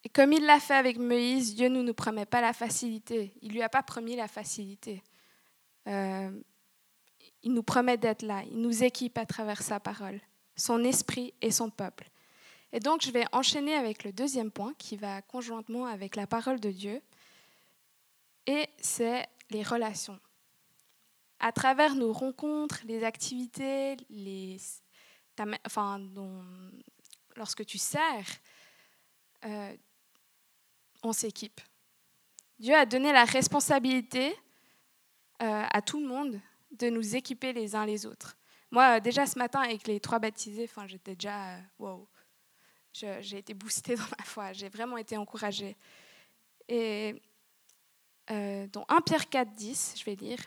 comme 0.13 0.33
il 0.33 0.45
l'a 0.45 0.59
fait 0.59 0.75
avec 0.75 0.97
Moïse, 0.97 1.55
Dieu 1.55 1.67
ne 1.69 1.81
nous 1.81 1.93
promet 1.93 2.25
pas 2.25 2.41
la 2.41 2.53
facilité. 2.53 3.33
Il 3.41 3.49
ne 3.49 3.53
lui 3.53 3.61
a 3.61 3.69
pas 3.69 3.83
promis 3.83 4.15
la 4.15 4.27
facilité. 4.27 5.01
Euh, 5.87 6.31
il 7.43 7.53
nous 7.53 7.63
promet 7.63 7.97
d'être 7.97 8.23
là. 8.23 8.43
Il 8.43 8.61
nous 8.61 8.83
équipe 8.83 9.17
à 9.17 9.25
travers 9.25 9.61
sa 9.61 9.79
parole, 9.79 10.19
son 10.55 10.83
esprit 10.83 11.33
et 11.41 11.51
son 11.51 11.69
peuple. 11.69 12.09
Et 12.73 12.79
donc, 12.79 13.01
je 13.01 13.11
vais 13.11 13.25
enchaîner 13.31 13.73
avec 13.73 14.03
le 14.03 14.13
deuxième 14.13 14.51
point 14.51 14.73
qui 14.77 14.95
va 14.95 15.21
conjointement 15.21 15.85
avec 15.85 16.15
la 16.15 16.27
parole 16.27 16.59
de 16.59 16.71
Dieu. 16.71 17.01
Et 18.47 18.67
c'est 18.79 19.27
les 19.49 19.63
relations. 19.63 20.19
À 21.39 21.51
travers 21.51 21.95
nos 21.95 22.13
rencontres, 22.13 22.81
les 22.85 23.03
activités, 23.03 23.97
les, 24.09 24.57
enfin, 25.65 26.01
lorsque 27.35 27.65
tu 27.65 27.77
sers, 27.77 28.25
euh, 29.45 29.75
on 31.03 31.13
s'équipe. 31.13 31.61
Dieu 32.59 32.75
a 32.75 32.85
donné 32.85 33.11
la 33.11 33.25
responsabilité 33.25 34.35
euh, 35.41 35.63
à 35.71 35.81
tout 35.81 35.99
le 35.99 36.07
monde 36.07 36.39
de 36.71 36.89
nous 36.89 37.15
équiper 37.15 37.53
les 37.53 37.75
uns 37.75 37.85
les 37.85 38.05
autres. 38.05 38.37
Moi, 38.69 38.99
déjà 38.99 39.25
ce 39.25 39.37
matin, 39.37 39.61
avec 39.61 39.87
les 39.87 39.99
trois 39.99 40.19
baptisés, 40.19 40.69
j'étais 40.87 41.15
déjà, 41.15 41.55
euh, 41.55 41.59
wow, 41.79 42.07
j'ai 42.93 43.37
été 43.37 43.53
boostée 43.53 43.95
dans 43.97 44.03
ma 44.17 44.23
foi, 44.23 44.53
j'ai 44.53 44.69
vraiment 44.69 44.97
été 44.97 45.17
encouragée. 45.17 45.75
Et 46.67 47.15
euh, 48.29 48.67
dans 48.67 48.85
1 48.87 49.01
Pierre 49.01 49.29
4, 49.29 49.53
10, 49.53 49.95
je 49.97 50.05
vais 50.05 50.15
lire, 50.15 50.39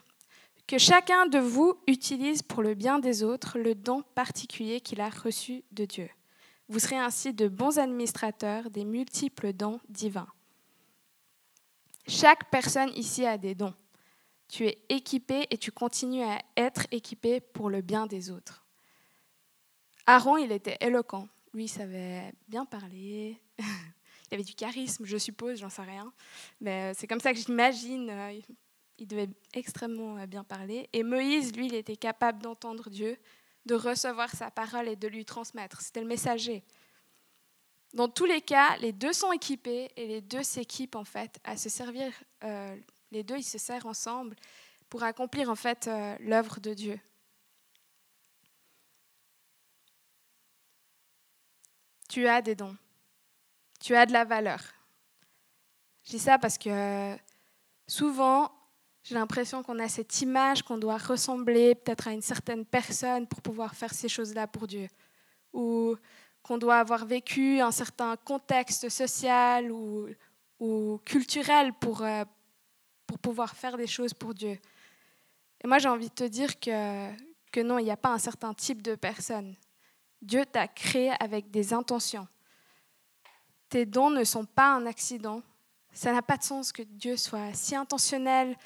que 0.67 0.79
chacun 0.79 1.27
de 1.27 1.39
vous 1.39 1.75
utilise 1.87 2.43
pour 2.43 2.63
le 2.63 2.75
bien 2.75 2.99
des 2.99 3.23
autres 3.23 3.59
le 3.59 3.75
don 3.75 4.03
particulier 4.15 4.81
qu'il 4.81 5.01
a 5.01 5.11
reçu 5.11 5.63
de 5.73 5.85
Dieu. 5.85 6.09
Vous 6.69 6.79
serez 6.79 6.97
ainsi 6.97 7.35
de 7.35 7.49
bons 7.49 7.79
administrateurs 7.79 8.71
des 8.71 8.85
multiples 8.85 9.53
dons 9.53 9.81
divins. 9.91 10.29
Chaque 12.07 12.51
personne 12.51 12.91
ici 12.95 13.25
a 13.25 13.39
des 13.39 13.55
dons. 13.55 13.75
Tu 14.49 14.67
es 14.67 14.79
équipé 14.89 15.47
et 15.51 15.59
tu 15.59 15.73
continues 15.73 16.23
à 16.23 16.41
être 16.57 16.87
équipé 16.91 17.41
pour 17.41 17.71
le 17.71 17.81
bien 17.81 18.07
des 18.07 18.31
autres. 18.31 18.65
Aaron, 20.07 20.37
il 20.37 20.53
était 20.53 20.77
éloquent. 20.81 21.29
Lui, 21.55 21.65
il 21.65 21.69
savait 21.69 22.33
bien 22.47 22.67
parler. 22.67 23.41
il 23.59 24.35
avait 24.35 24.43
du 24.43 24.55
charisme, 24.55 25.07
je 25.07 25.17
suppose, 25.17 25.59
j'en 25.59 25.71
sais 25.71 25.83
rien. 25.83 26.13
Mais 26.61 26.91
euh, 26.91 26.95
c'est 26.95 27.07
comme 27.07 27.21
ça 27.21 27.33
que 27.33 27.39
j'imagine. 27.39 28.11
Euh, 28.11 28.41
il 28.99 29.07
devait 29.07 29.31
extrêmement 29.55 30.19
euh, 30.19 30.27
bien 30.27 30.45
parler. 30.45 30.89
Et 30.93 31.03
Moïse, 31.03 31.57
lui, 31.57 31.67
il 31.67 31.75
était 31.75 31.97
capable 31.97 32.43
d'entendre 32.43 32.91
Dieu, 32.91 33.17
de 33.65 33.75
recevoir 33.75 34.31
sa 34.31 34.51
parole 34.51 34.89
et 34.89 34.97
de 34.97 35.09
lui 35.09 35.25
transmettre. 35.25 35.81
C'était 35.81 36.01
le 36.01 36.07
messager. 36.07 36.65
Dans 37.95 38.09
tous 38.09 38.25
les 38.25 38.41
cas, 38.41 38.77
les 38.79 38.93
deux 38.93 39.13
sont 39.13 39.31
équipés 39.31 39.89
et 39.97 40.09
les 40.09 40.21
deux 40.21 40.43
s'équipent 40.43 40.97
en 40.97 41.05
fait 41.05 41.39
à 41.45 41.57
se 41.57 41.69
servir. 41.69 42.13
Euh, 42.43 42.77
les 43.13 43.23
deux, 43.23 43.37
ils 43.37 43.45
se 43.45 43.57
servent 43.57 43.87
ensemble 43.87 44.35
pour 44.91 45.05
accomplir 45.05 45.49
en 45.49 45.55
fait 45.55 45.87
euh, 45.87 46.17
l'œuvre 46.19 46.59
de 46.59 46.75
Dieu. 46.75 46.99
Tu 52.09 52.27
as 52.27 52.43
des 52.43 52.57
dons. 52.57 52.77
Tu 53.81 53.95
as 53.95 54.07
de 54.07 54.13
la 54.13 54.25
valeur. 54.25 54.61
Je 56.03 56.11
dis 56.11 56.19
ça 56.19 56.37
parce 56.37 56.59
que 56.59 57.17
souvent, 57.87 58.51
j'ai 59.05 59.15
l'impression 59.15 59.63
qu'on 59.63 59.79
a 59.79 59.89
cette 59.89 60.21
image 60.21 60.65
qu'on 60.65 60.79
doit 60.79 60.99
ressembler 60.99 61.77
peut-être 61.77 62.09
à 62.09 62.13
une 62.13 62.23
certaine 62.23 62.65
personne 62.65 63.29
pour 63.29 63.41
pouvoir 63.41 63.77
faire 63.77 63.95
ces 63.95 64.09
choses-là 64.09 64.49
pour 64.49 64.67
Dieu. 64.67 64.89
Ou 65.53 65.97
qu'on 66.45 66.59
doit 66.59 66.77
avoir 66.77 67.07
vécu 67.07 67.59
un 67.61 67.73
certain 67.73 68.17
contexte 68.17 68.89
social 68.91 69.73
ou, 69.73 70.09
culturel 71.05 71.73
pour, 71.75 72.03
euh, 72.03 72.25
pour 73.07 73.19
pouvoir 73.19 73.55
faire 73.55 73.77
des 73.77 73.87
choses 73.87 74.15
pour 74.15 74.33
Dieu. 74.33 74.59
Et 75.63 75.67
moi, 75.67 75.79
j'ai 75.79 75.89
envie 75.89 76.09
de 76.09 76.15
te 76.15 76.25
dire 76.25 76.59
que, 76.61 77.11
que 77.51 77.61
non, 77.61 77.79
il 77.79 77.85
n'y 77.85 77.91
a 77.91 77.97
pas 77.97 78.11
un 78.11 78.19
certain 78.19 78.55
type 78.55 78.81
de 78.81 78.95
personne. 78.95 79.57
Dieu 80.23 80.47
t'a 80.47 80.69
créé 80.69 81.13
avec 81.21 81.51
des 81.51 81.75
intentions. 81.75 82.29
Tes 83.69 83.85
dons 83.85 84.11
ne 84.11 84.25
sont 84.25 84.47
pas 84.47 84.75
un 84.75 84.87
accident. 84.87 85.43
Ça 85.93 86.13
n'a 86.13 86.23
pas 86.23 86.37
de 86.37 86.45
sens 86.45 86.73
que 86.73 86.83
Dieu 86.83 87.17
soit 87.17 87.53
si 87.53 87.75
intentionnel 87.75 88.57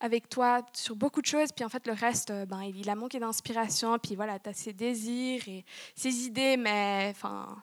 avec 0.00 0.28
toi 0.28 0.64
sur 0.72 0.96
beaucoup 0.96 1.20
de 1.20 1.26
choses, 1.26 1.50
puis 1.52 1.64
en 1.64 1.68
fait 1.68 1.86
le 1.86 1.92
reste, 1.92 2.30
euh, 2.30 2.46
ben, 2.46 2.62
il 2.62 2.88
a 2.88 2.94
manqué 2.94 3.18
d'inspiration, 3.18 3.98
puis 3.98 4.14
voilà, 4.14 4.38
tu 4.38 4.48
as 4.48 4.52
ses 4.52 4.72
désirs 4.72 5.48
et 5.48 5.64
ses 5.94 6.26
idées, 6.26 6.56
mais 6.56 7.08
enfin, 7.10 7.62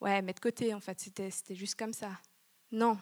ouais, 0.00 0.22
mais 0.22 0.32
de 0.32 0.40
côté, 0.40 0.72
en 0.74 0.80
fait, 0.80 1.00
c'était, 1.00 1.54
juste 1.54 1.74
comme 1.76 1.92
ça. 1.92 2.10
Non. 2.70 2.98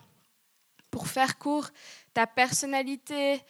Pour 0.90 1.06
faire 1.08 1.38
court, 1.38 1.68
ta 2.14 2.26
personnalité, 2.26 3.40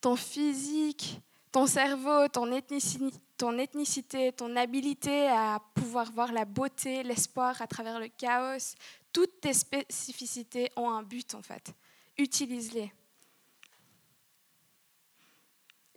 ton 0.00 0.16
physique, 0.16 1.20
ton 1.50 1.66
cerveau, 1.66 2.28
ton 2.28 2.52
ethnicité, 2.52 3.16
ton, 3.36 3.58
ethnicité, 3.58 4.32
ton 4.32 4.54
habilité 4.56 5.28
à 5.28 5.60
pouvoir 5.74 6.10
voir 6.12 6.32
la 6.32 6.44
beauté, 6.44 7.02
l'espoir 7.02 7.60
à 7.62 7.66
travers 7.66 7.98
le 7.98 8.08
chaos, 8.08 8.74
Toutes 9.12 9.40
tes 9.40 9.54
spécificités 9.54 10.70
ont 10.76 10.90
un 10.90 11.02
but 11.02 11.34
en 11.34 11.42
fait. 11.42 11.72
Utilise-les. 12.16 12.92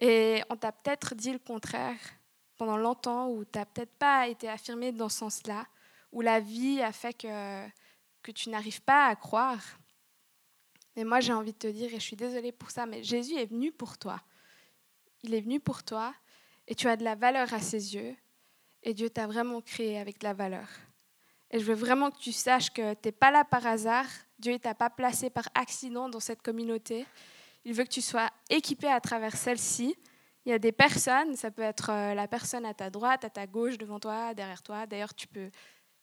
Et 0.01 0.41
on 0.49 0.57
t'a 0.57 0.71
peut-être 0.71 1.13
dit 1.13 1.31
le 1.31 1.39
contraire 1.39 1.97
pendant 2.57 2.77
longtemps, 2.77 3.29
ou 3.29 3.45
tu 3.45 3.57
n'as 3.57 3.65
peut-être 3.65 3.93
pas 3.93 4.27
été 4.27 4.49
affirmé 4.49 4.91
dans 4.91 5.09
ce 5.09 5.19
sens-là, 5.19 5.65
où 6.11 6.21
la 6.21 6.39
vie 6.39 6.81
a 6.81 6.91
fait 6.91 7.13
que, 7.13 7.67
que 8.23 8.31
tu 8.31 8.49
n'arrives 8.49 8.81
pas 8.81 9.07
à 9.07 9.15
croire. 9.15 9.61
Mais 10.95 11.03
moi, 11.03 11.19
j'ai 11.19 11.33
envie 11.33 11.53
de 11.53 11.57
te 11.57 11.67
dire, 11.67 11.93
et 11.93 11.99
je 11.99 12.03
suis 12.03 12.15
désolée 12.15 12.51
pour 12.51 12.71
ça, 12.71 12.85
mais 12.85 13.03
Jésus 13.03 13.35
est 13.35 13.45
venu 13.45 13.71
pour 13.71 13.97
toi. 13.97 14.19
Il 15.23 15.33
est 15.35 15.41
venu 15.41 15.59
pour 15.59 15.83
toi, 15.83 16.13
et 16.67 16.75
tu 16.75 16.87
as 16.87 16.97
de 16.97 17.03
la 17.03 17.15
valeur 17.15 17.53
à 17.53 17.59
ses 17.59 17.95
yeux, 17.95 18.15
et 18.83 18.93
Dieu 18.93 19.09
t'a 19.09 19.27
vraiment 19.27 19.61
créé 19.61 19.99
avec 19.99 20.19
de 20.19 20.25
la 20.25 20.33
valeur. 20.33 20.67
Et 21.51 21.59
je 21.59 21.65
veux 21.65 21.75
vraiment 21.75 22.09
que 22.09 22.17
tu 22.17 22.31
saches 22.31 22.71
que 22.71 22.93
tu 22.95 23.07
n'es 23.07 23.11
pas 23.11 23.29
là 23.29 23.45
par 23.45 23.67
hasard, 23.67 24.07
Dieu 24.39 24.53
ne 24.53 24.57
t'a 24.57 24.73
pas 24.73 24.89
placé 24.89 25.29
par 25.29 25.47
accident 25.53 26.09
dans 26.09 26.19
cette 26.19 26.41
communauté, 26.41 27.05
il 27.65 27.73
veut 27.73 27.83
que 27.83 27.89
tu 27.89 28.01
sois 28.01 28.29
équipé 28.49 28.87
à 28.87 28.99
travers 28.99 29.35
celle-ci. 29.35 29.95
Il 30.45 30.49
y 30.49 30.53
a 30.53 30.59
des 30.59 30.71
personnes, 30.71 31.35
ça 31.35 31.51
peut 31.51 31.61
être 31.61 31.91
euh, 31.91 32.13
la 32.15 32.27
personne 32.27 32.65
à 32.65 32.73
ta 32.73 32.89
droite, 32.89 33.23
à 33.23 33.29
ta 33.29 33.45
gauche, 33.45 33.77
devant 33.77 33.99
toi, 33.99 34.33
derrière 34.33 34.63
toi. 34.63 34.87
D'ailleurs, 34.87 35.13
tu 35.13 35.27
peux, 35.27 35.51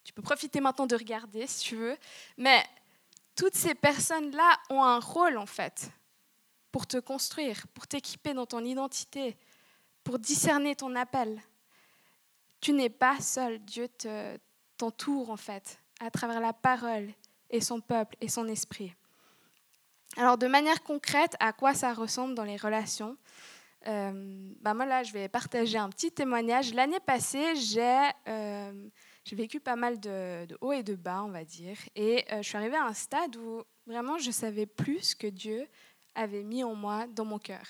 tu 0.04 0.12
peux 0.12 0.22
profiter 0.22 0.60
maintenant 0.60 0.86
de 0.86 0.94
regarder 0.94 1.46
si 1.46 1.60
tu 1.60 1.76
veux. 1.76 1.96
Mais 2.36 2.64
toutes 3.34 3.56
ces 3.56 3.74
personnes-là 3.74 4.58
ont 4.70 4.82
un 4.82 5.00
rôle 5.00 5.38
en 5.38 5.46
fait 5.46 5.90
pour 6.70 6.86
te 6.86 6.98
construire, 6.98 7.66
pour 7.68 7.86
t'équiper 7.86 8.34
dans 8.34 8.46
ton 8.46 8.64
identité, 8.64 9.36
pour 10.04 10.18
discerner 10.18 10.76
ton 10.76 10.94
appel. 10.94 11.40
Tu 12.60 12.72
n'es 12.72 12.90
pas 12.90 13.20
seul, 13.20 13.58
Dieu 13.60 13.88
t'entoure 14.76 15.30
en 15.30 15.36
fait 15.36 15.80
à 16.00 16.10
travers 16.10 16.40
la 16.40 16.52
parole 16.52 17.12
et 17.50 17.60
son 17.60 17.80
peuple 17.80 18.16
et 18.20 18.28
son 18.28 18.46
esprit. 18.48 18.92
Alors, 20.16 20.38
de 20.38 20.46
manière 20.46 20.82
concrète, 20.82 21.36
à 21.38 21.52
quoi 21.52 21.74
ça 21.74 21.92
ressemble 21.92 22.34
dans 22.34 22.44
les 22.44 22.56
relations 22.56 23.16
euh, 23.86 24.52
bah 24.60 24.74
Moi, 24.74 24.86
là, 24.86 25.02
je 25.02 25.12
vais 25.12 25.28
partager 25.28 25.78
un 25.78 25.88
petit 25.90 26.10
témoignage. 26.10 26.74
L'année 26.74 27.00
passée, 27.00 27.54
j'ai 27.56 28.10
euh, 28.26 28.88
vécu 29.32 29.60
pas 29.60 29.76
mal 29.76 30.00
de, 30.00 30.46
de 30.46 30.58
hauts 30.60 30.72
et 30.72 30.82
de 30.82 30.94
bas, 30.94 31.22
on 31.24 31.30
va 31.30 31.44
dire. 31.44 31.76
Et 31.94 32.24
euh, 32.32 32.38
je 32.38 32.48
suis 32.48 32.56
arrivée 32.56 32.76
à 32.76 32.84
un 32.84 32.94
stade 32.94 33.36
où 33.36 33.62
vraiment 33.86 34.18
je 34.18 34.30
savais 34.30 34.66
plus 34.66 35.10
ce 35.10 35.16
que 35.16 35.26
Dieu 35.26 35.68
avait 36.14 36.42
mis 36.42 36.64
en 36.64 36.74
moi, 36.74 37.06
dans 37.06 37.24
mon 37.24 37.38
cœur. 37.38 37.66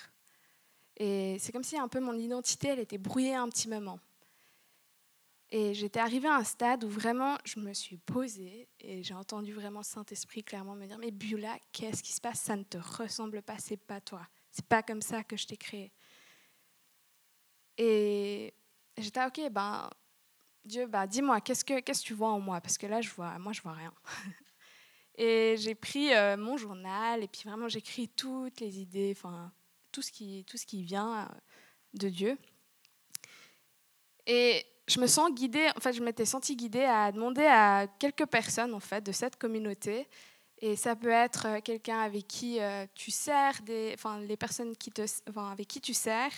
Et 0.97 1.37
c'est 1.39 1.53
comme 1.53 1.65
si 1.65 1.79
un 1.79 1.89
peu 1.89 2.01
mon 2.01 2.15
identité, 2.15 2.69
elle 2.69 2.81
était 2.81 2.99
brouillée 2.99 3.35
un 3.35 3.49
petit 3.49 3.69
moment. 3.69 4.01
Et 5.51 5.73
j'étais 5.73 6.01
arrivée 6.01 6.29
à 6.29 6.37
un 6.37 6.45
stade 6.45 6.85
où 6.85 6.89
vraiment 6.89 7.39
je 7.45 7.59
me 7.59 7.73
suis 7.73 7.97
posée 7.97 8.69
et 8.81 9.03
j'ai 9.03 9.15
entendu 9.15 9.55
vraiment 9.55 9.83
Saint-Esprit 9.83 10.45
clairement 10.45 10.75
me 10.75 10.87
dire 10.87 10.99
Mais 10.99 11.11
Biola, 11.11 11.59
qu'est-ce 11.73 12.03
qui 12.03 12.13
se 12.13 12.21
passe? 12.21 12.41
Ça 12.41 12.55
ne 12.55 12.65
te 12.65 12.77
ressemble 12.77 13.41
pas, 13.41 13.57
c'est 13.59 13.79
pas 13.79 14.01
toi. 14.01 14.27
C'est 14.51 14.67
pas 14.67 14.83
comme 14.83 15.01
ça 15.01 15.25
que 15.25 15.37
je 15.37 15.47
t'ai 15.47 15.57
créé. 15.57 15.93
Et 17.79 18.53
j'étais 18.99 19.25
ok, 19.25 19.51
ben 19.51 19.89
Dieu, 20.65 20.87
ben, 20.87 21.07
dis-moi, 21.07 21.41
qu'est-ce 21.41 21.65
que 21.65 21.81
qu'est-ce 21.81 22.03
que 22.03 22.09
tu 22.09 22.15
vois 22.15 22.31
en 22.31 22.41
moi? 22.41 22.61
Parce 22.61 22.77
que 22.77 22.87
là, 22.87 23.01
je 23.01 23.09
vois, 23.09 23.39
moi, 23.39 23.55
je 23.55 23.63
vois 23.63 23.73
rien. 23.73 23.95
et 25.15 25.55
j'ai 25.57 25.75
pris 25.75 26.13
euh, 26.13 26.37
mon 26.37 26.59
journal 26.59 27.23
et 27.23 27.29
puis 27.29 27.43
vraiment 27.49 27.69
j'écris 27.69 28.09
toutes 28.09 28.61
les 28.61 28.81
idées, 28.81 29.15
enfin 29.17 29.51
tout 29.93 30.03
ce 30.03 30.13
qui 30.13 30.45
tout 30.45 30.59
ce 30.59 30.67
qui 30.67 30.83
vient 30.83 31.23
euh, 31.23 31.35
de 31.95 32.11
Dieu. 32.11 32.39
Et 34.29 34.65
je 34.87 35.01
me 35.01 35.07
sens 35.07 35.33
guidée, 35.33 35.69
en 35.75 35.81
fait, 35.81 35.95
je 35.95 36.03
m'étais 36.03 36.27
sentie 36.27 36.55
guidée 36.55 36.85
à 36.85 37.11
demander 37.11 37.47
à 37.47 37.87
quelques 37.99 38.27
personnes 38.27 38.75
en 38.75 38.81
fait 38.81 39.01
de 39.05 39.11
cette 39.11 39.37
communauté. 39.37 40.07
Et 40.61 40.77
ça 40.77 40.95
peut 40.97 41.11
être 41.11 41.47
euh, 41.47 41.61
quelqu'un 41.61 42.01
avec 42.01 42.27
qui 42.27 42.61
euh, 42.61 42.85
tu 42.95 43.11
sers, 43.11 43.61
enfin, 43.95 44.21
les 44.21 44.37
personnes 44.37 44.77
qui 44.77 44.91
te, 44.91 45.03
enfin, 45.29 45.53
avec 45.53 45.69
qui 45.69 45.81
tu 45.81 45.95
sers, 45.95 46.33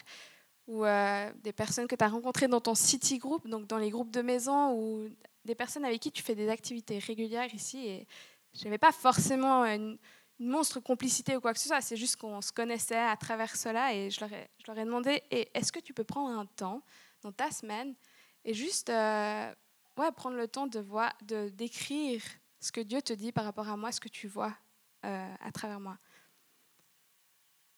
ou 0.66 0.84
euh, 0.84 1.32
des 1.42 1.52
personnes 1.52 1.88
que 1.88 1.96
tu 1.96 2.04
as 2.04 2.08
rencontrées 2.08 2.46
dans 2.46 2.60
ton 2.60 2.74
city 2.74 3.18
group, 3.18 3.48
donc 3.48 3.66
dans 3.66 3.78
les 3.78 3.90
groupes 3.90 4.10
de 4.10 4.22
maison, 4.22 4.74
ou 4.74 5.08
des 5.44 5.54
personnes 5.54 5.84
avec 5.84 6.00
qui 6.00 6.12
tu 6.12 6.22
fais 6.22 6.34
des 6.34 6.48
activités 6.48 6.98
régulières 6.98 7.52
ici. 7.54 7.86
Et 7.86 8.06
je 8.54 8.64
n'avais 8.64 8.78
pas 8.78 8.92
forcément 8.92 9.64
une, 9.64 9.98
monstre 10.42 10.80
complicité 10.80 11.36
ou 11.36 11.40
quoi 11.42 11.52
que 11.52 11.58
ce 11.60 11.68
soit, 11.68 11.82
c'est 11.82 11.98
juste 11.98 12.16
qu'on 12.16 12.40
se 12.40 12.50
connaissait 12.50 12.98
à 12.98 13.14
travers 13.14 13.54
cela. 13.56 13.94
Et 13.94 14.10
je 14.10 14.20
leur 14.20 14.78
ai 14.78 14.84
demandé, 14.86 15.22
est-ce 15.30 15.70
que 15.70 15.80
tu 15.80 15.92
peux 15.92 16.04
prendre 16.04 16.30
un 16.30 16.46
temps 16.46 16.82
dans 17.22 17.32
ta 17.32 17.50
semaine 17.50 17.94
et 18.44 18.54
juste 18.54 18.90
euh, 18.90 19.54
ouais, 19.96 20.12
prendre 20.12 20.36
le 20.36 20.48
temps 20.48 20.66
de, 20.66 20.80
voir, 20.80 21.12
de 21.22 21.48
décrire 21.50 22.22
ce 22.60 22.72
que 22.72 22.80
Dieu 22.80 23.02
te 23.02 23.12
dit 23.12 23.32
par 23.32 23.44
rapport 23.44 23.68
à 23.68 23.76
moi, 23.76 23.92
ce 23.92 24.00
que 24.00 24.08
tu 24.08 24.28
vois 24.28 24.54
euh, 25.04 25.34
à 25.40 25.52
travers 25.52 25.80
moi. 25.80 25.98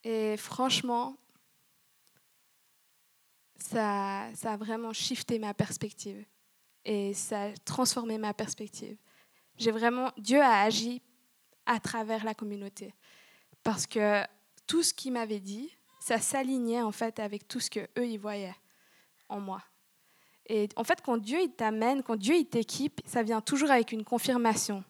Et 0.04 0.36
franchement, 0.36 1.16
ça, 3.56 4.28
ça 4.34 4.52
a 4.52 4.56
vraiment 4.56 4.92
shifté 4.92 5.38
ma 5.38 5.54
perspective 5.54 6.24
et 6.84 7.14
ça 7.14 7.44
a 7.44 7.52
transformé 7.64 8.18
ma 8.18 8.34
perspective. 8.34 8.96
J'ai 9.56 9.70
vraiment 9.70 10.10
Dieu 10.16 10.40
a 10.40 10.62
agi 10.62 11.02
à 11.66 11.78
travers 11.78 12.24
la 12.24 12.34
communauté 12.34 12.94
parce 13.62 13.86
que 13.86 14.24
tout 14.66 14.82
ce 14.82 14.92
qu'il 14.92 15.12
m'avait 15.12 15.40
dit, 15.40 15.76
ça 16.00 16.18
s'alignait 16.18 16.82
en 16.82 16.90
fait 16.90 17.20
avec 17.20 17.46
tout 17.46 17.60
ce 17.60 17.70
que 17.70 17.88
eux 17.98 18.06
ils 18.06 18.18
voyaient 18.18 18.56
en 19.32 19.40
moi. 19.40 19.62
Et 20.46 20.68
en 20.76 20.84
fait, 20.84 21.00
quand 21.02 21.18
Dieu 21.18 21.40
il 21.40 21.52
t'amène, 21.52 22.02
quand 22.02 22.16
Dieu 22.16 22.34
il 22.36 22.46
t'équipe, 22.46 23.00
ça 23.04 23.22
vient 23.22 23.40
toujours 23.40 23.70
avec 23.70 23.92
une 23.92 24.04
confirmation. 24.04 24.84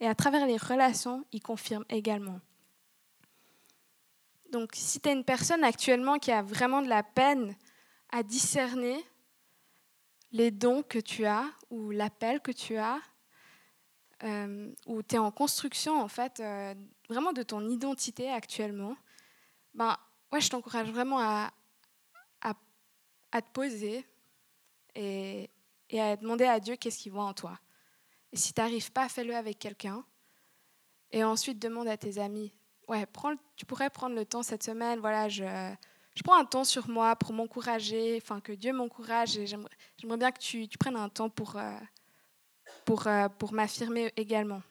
Et 0.00 0.06
à 0.06 0.14
travers 0.14 0.46
les 0.46 0.56
relations, 0.56 1.24
il 1.32 1.40
confirme 1.40 1.84
également. 1.88 2.40
Donc, 4.50 4.70
si 4.74 5.00
tu 5.00 5.08
es 5.08 5.12
une 5.12 5.24
personne 5.24 5.64
actuellement 5.64 6.18
qui 6.18 6.30
a 6.30 6.42
vraiment 6.42 6.82
de 6.82 6.88
la 6.88 7.02
peine 7.02 7.56
à 8.10 8.22
discerner 8.22 9.04
les 10.32 10.50
dons 10.50 10.82
que 10.82 10.98
tu 10.98 11.26
as 11.26 11.46
ou 11.70 11.90
l'appel 11.90 12.40
que 12.40 12.52
tu 12.52 12.76
as, 12.76 13.00
euh, 14.22 14.72
ou 14.86 15.02
tu 15.02 15.16
es 15.16 15.18
en 15.18 15.30
construction, 15.30 16.00
en 16.00 16.08
fait, 16.08 16.40
euh, 16.40 16.74
vraiment 17.08 17.32
de 17.32 17.42
ton 17.42 17.68
identité 17.68 18.30
actuellement, 18.30 18.96
ben, 19.74 19.96
ouais, 20.32 20.40
je 20.40 20.50
t'encourage 20.50 20.90
vraiment 20.90 21.18
à, 21.18 21.46
à, 21.46 21.52
à 23.34 23.42
te 23.42 23.50
poser, 23.50 24.06
et, 24.94 25.50
à 25.92 26.16
demander 26.16 26.44
à 26.44 26.60
Dieu 26.60 26.76
qu'est-ce 26.76 26.98
qu'il 26.98 27.10
voit 27.10 27.24
en 27.24 27.34
toi. 27.34 27.58
Et 28.32 28.36
si 28.36 28.54
tu 28.54 28.60
n'arrives 28.60 28.92
pas, 28.92 29.08
fais-le 29.08 29.34
avec 29.34 29.58
quelqu'un. 29.58 30.04
Et 31.10 31.24
ensuite, 31.24 31.58
demande 31.58 31.88
à 31.88 31.96
tes 31.96 32.18
amis. 32.18 32.54
Ouais, 32.86 33.04
tu 33.56 33.66
pourrais 33.66 33.90
prendre 33.90 34.14
le 34.14 34.24
temps 34.24 34.44
cette 34.44 34.62
semaine. 34.62 35.00
Voilà, 35.00 35.28
je, 35.28 35.44
je 36.14 36.22
prends 36.22 36.38
un 36.38 36.44
temps 36.44 36.62
sur 36.62 36.88
moi 36.88 37.16
pour 37.16 37.32
m'encourager, 37.32 38.20
enfin 38.22 38.40
que 38.40 38.52
Dieu 38.52 38.72
m'encourage. 38.72 39.36
Et 39.36 39.48
j'aimerais 39.48 40.16
bien 40.16 40.30
que 40.30 40.38
tu, 40.38 40.68
tu, 40.68 40.78
prennes 40.78 40.96
un 40.96 41.08
temps 41.08 41.28
pour, 41.28 41.56
euh, 41.56 41.72
pour, 42.84 43.08
euh, 43.08 43.28
pour 43.28 43.52
m'affirmer 43.52 44.12
également. 44.16 44.62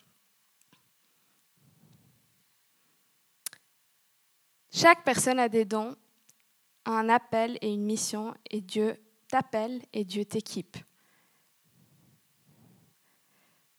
Chaque 4.72 5.04
personne 5.04 5.40
a 5.40 5.50
des 5.50 5.66
dons, 5.66 5.98
un 6.86 7.10
appel 7.10 7.58
et 7.62 7.72
une 7.72 7.84
mission, 7.84 8.34
et 8.50 8.62
Dieu 8.62 8.98
t'appelle 9.28 9.82
et 9.94 10.04
Dieu 10.04 10.26
t'équipe. 10.26 10.78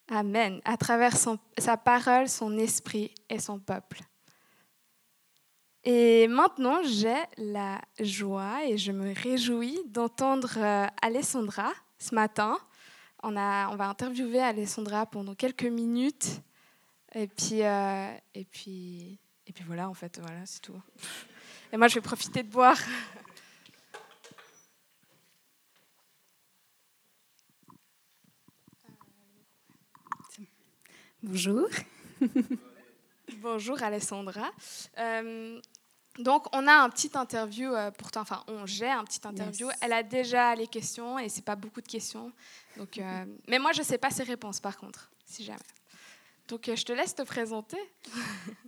Amen. 0.08 0.60
À 0.64 0.76
travers 0.76 1.16
sa 1.16 1.76
parole, 1.76 2.28
son 2.28 2.58
esprit 2.58 3.14
et 3.28 3.38
son 3.38 3.58
peuple. 3.58 4.02
Et 5.84 6.28
maintenant, 6.28 6.82
j'ai 6.82 7.22
la 7.36 7.80
joie 8.00 8.64
et 8.64 8.78
je 8.78 8.90
me 8.90 9.14
réjouis 9.14 9.78
d'entendre 9.86 10.54
euh, 10.56 10.86
Alessandra 11.02 11.72
ce 11.98 12.14
matin. 12.14 12.58
On, 13.22 13.32
va 13.32 13.88
interviewer 13.88 14.40
Alessandra 14.40 15.06
pendant 15.06 15.34
quelques 15.34 15.64
minutes. 15.64 16.40
Et 17.14 17.26
puis, 17.26 17.62
euh, 17.62 18.14
et 18.34 18.44
puis, 18.44 19.18
et 19.46 19.52
puis 19.52 19.64
voilà, 19.64 19.88
en 19.88 19.94
fait, 19.94 20.18
voilà, 20.20 20.44
c'est 20.46 20.60
tout. 20.60 20.80
Et 21.74 21.76
moi, 21.76 21.88
je 21.88 21.96
vais 21.96 22.00
profiter 22.00 22.44
de 22.44 22.48
boire. 22.48 22.78
Bonjour. 31.20 31.66
Bonjour 33.38 33.82
Alessandra. 33.82 34.52
Euh, 34.98 35.60
donc 36.20 36.46
on 36.54 36.68
a 36.68 36.74
un 36.74 36.88
petit 36.90 37.10
interview 37.14 37.74
euh, 37.74 37.90
pour 37.90 38.12
toi, 38.12 38.22
enfin 38.22 38.44
on 38.46 38.66
j'ai 38.66 38.88
un 38.88 39.02
petit 39.02 39.26
interview. 39.26 39.68
Elle 39.80 39.94
a 39.94 40.04
déjà 40.04 40.54
les 40.54 40.68
questions 40.68 41.18
et 41.18 41.28
c'est 41.28 41.44
pas 41.44 41.56
beaucoup 41.56 41.80
de 41.80 41.88
questions. 41.88 42.30
Donc, 42.76 42.98
euh, 42.98 43.24
mais 43.48 43.58
moi 43.58 43.72
je 43.72 43.82
sais 43.82 43.98
pas 43.98 44.10
ses 44.10 44.22
réponses 44.22 44.60
par 44.60 44.76
contre, 44.76 45.10
si 45.26 45.42
jamais. 45.42 45.58
Donc 46.46 46.70
je 46.72 46.84
te 46.84 46.92
laisse 46.92 47.16
te 47.16 47.22
présenter. 47.22 47.78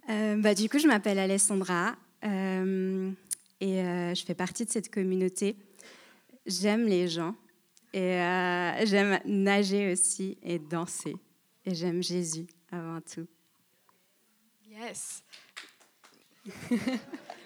bah, 0.09 0.57
du 0.57 0.69
coup 0.69 0.81
je 0.81 0.89
m'appelle 0.89 1.21
Alessandra 1.21 1.95
et 2.23 4.15
je 4.15 4.25
fais 4.25 4.35
partie 4.35 4.65
de 4.65 4.71
cette 4.71 4.93
communauté. 4.93 5.57
J'aime 6.47 6.87
les 6.87 7.09
gens 7.09 7.35
et 7.93 8.19
j'aime 8.85 9.21
nager 9.25 9.93
aussi 9.93 10.39
et 10.43 10.59
danser 10.59 11.17
et 11.65 11.75
j'aime 11.75 12.03
Jésus. 12.03 12.47
avant 12.71 13.01
tout. 13.01 13.27
Yes. 14.69 15.23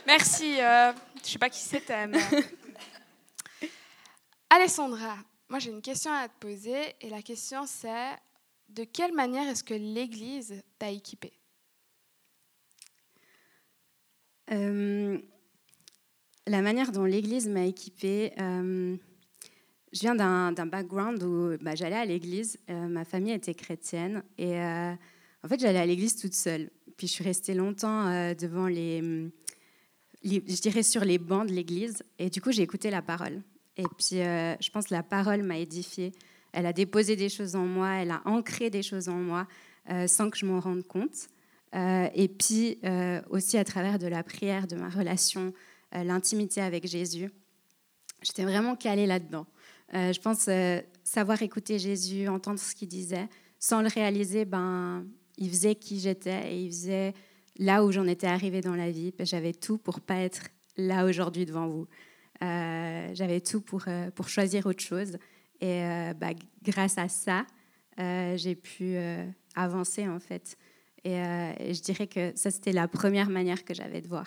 Merci. 0.06 0.60
Euh, 0.60 0.92
je 1.16 1.20
ne 1.20 1.24
sais 1.24 1.38
pas 1.38 1.48
qui 1.48 1.60
c'était. 1.60 2.06
Mais... 2.06 2.20
Alessandra, 4.50 5.16
moi 5.48 5.58
j'ai 5.58 5.70
une 5.70 5.82
question 5.82 6.12
à 6.12 6.28
te 6.28 6.34
poser 6.40 6.94
et 7.00 7.08
la 7.08 7.22
question 7.22 7.66
c'est 7.66 8.16
de 8.68 8.84
quelle 8.84 9.14
manière 9.14 9.48
est-ce 9.48 9.62
que 9.62 9.74
l'Église 9.74 10.62
t'a 10.78 10.90
équipée 10.90 11.32
euh, 14.38 14.39
La 16.46 16.62
manière 16.62 16.92
dont 16.92 17.04
l'Église 17.04 17.48
m'a 17.48 17.64
équipée, 17.64 18.32
euh, 18.40 18.96
je 19.92 20.00
viens 20.00 20.14
d'un 20.14 20.66
background 20.66 21.22
où 21.22 21.56
bah, 21.60 21.74
j'allais 21.74 21.96
à 21.96 22.04
l'église, 22.04 22.58
euh, 22.68 22.88
ma 22.88 23.04
famille 23.04 23.32
était 23.32 23.54
chrétienne 23.54 24.22
et 24.38 24.58
en 24.58 25.48
fait 25.48 25.60
j'allais 25.60 25.78
à 25.78 25.86
l'église 25.86 26.16
toute 26.16 26.34
seule. 26.34 26.70
Puis 26.96 27.06
je 27.06 27.12
suis 27.12 27.24
restée 27.24 27.54
longtemps 27.54 28.34
devant 28.34 28.66
les, 28.66 29.30
je 30.24 30.60
dirais 30.60 30.82
sur 30.82 31.04
les 31.04 31.18
bancs 31.18 31.46
de 31.48 31.52
l'église 31.52 32.02
et 32.18 32.28
du 32.28 32.40
coup 32.40 32.52
j'ai 32.52 32.62
écouté 32.62 32.90
la 32.90 33.02
parole. 33.02 33.42
Et 33.76 33.84
puis 33.84 34.16
je 34.18 34.70
pense 34.70 34.88
que 34.88 34.94
la 34.94 35.02
parole 35.02 35.42
m'a 35.42 35.58
édifiée 35.58 36.12
elle 36.52 36.66
a 36.66 36.72
déposé 36.72 37.16
des 37.16 37.28
choses 37.28 37.56
en 37.56 37.64
moi, 37.64 37.94
elle 37.94 38.10
a 38.10 38.22
ancré 38.24 38.70
des 38.70 38.82
choses 38.82 39.08
en 39.08 39.16
moi 39.16 39.46
euh, 39.90 40.06
sans 40.06 40.30
que 40.30 40.38
je 40.38 40.46
m'en 40.46 40.60
rende 40.60 40.86
compte. 40.86 41.28
Euh, 41.74 42.08
et 42.14 42.28
puis 42.28 42.78
euh, 42.84 43.20
aussi 43.30 43.56
à 43.56 43.64
travers 43.64 43.98
de 43.98 44.06
la 44.06 44.22
prière, 44.22 44.66
de 44.66 44.76
ma 44.76 44.88
relation, 44.88 45.52
l'intimité 45.92 46.60
avec 46.60 46.86
Jésus. 46.86 47.30
J'étais 48.22 48.44
vraiment 48.44 48.76
calée 48.76 49.06
là-dedans. 49.06 49.44
je 49.92 50.20
pense 50.20 50.48
savoir 51.02 51.42
écouter 51.42 51.80
Jésus, 51.80 52.28
entendre 52.28 52.60
ce 52.60 52.76
qu'il 52.76 52.86
disait, 52.86 53.28
sans 53.58 53.82
le 53.82 53.88
réaliser, 53.88 54.44
ben, 54.44 55.04
il 55.36 55.50
faisait 55.50 55.74
qui 55.74 55.98
j'étais 55.98 56.52
et 56.52 56.62
il 56.62 56.68
faisait 56.70 57.12
là 57.58 57.84
où 57.84 57.90
j'en 57.90 58.06
étais 58.06 58.28
arrivée 58.28 58.60
dans 58.60 58.76
la 58.76 58.88
vie. 58.92 59.12
J'avais 59.18 59.52
tout 59.52 59.78
pour 59.78 60.00
pas 60.00 60.20
être 60.20 60.42
là 60.76 61.04
aujourd'hui 61.04 61.44
devant 61.44 61.66
vous. 61.66 61.88
J'avais 62.40 63.40
tout 63.40 63.60
pour, 63.60 63.86
pour 64.14 64.28
choisir 64.28 64.66
autre 64.66 64.84
chose. 64.84 65.18
Et 65.60 65.84
euh, 65.84 66.14
bah, 66.14 66.30
grâce 66.62 66.98
à 66.98 67.08
ça, 67.08 67.46
euh, 67.98 68.36
j'ai 68.36 68.54
pu 68.54 68.96
euh, 68.96 69.26
avancer 69.54 70.08
en 70.08 70.18
fait. 70.18 70.56
Et, 71.04 71.14
je 71.74 71.80
dirais 71.80 72.06
que 72.06 72.32
ça, 72.36 72.50
c'était 72.50 72.72
la 72.72 72.88
première 72.88 73.30
manière 73.30 73.64
que 73.64 73.74
j'avais 73.74 74.00
de 74.00 74.08
voir. 74.08 74.26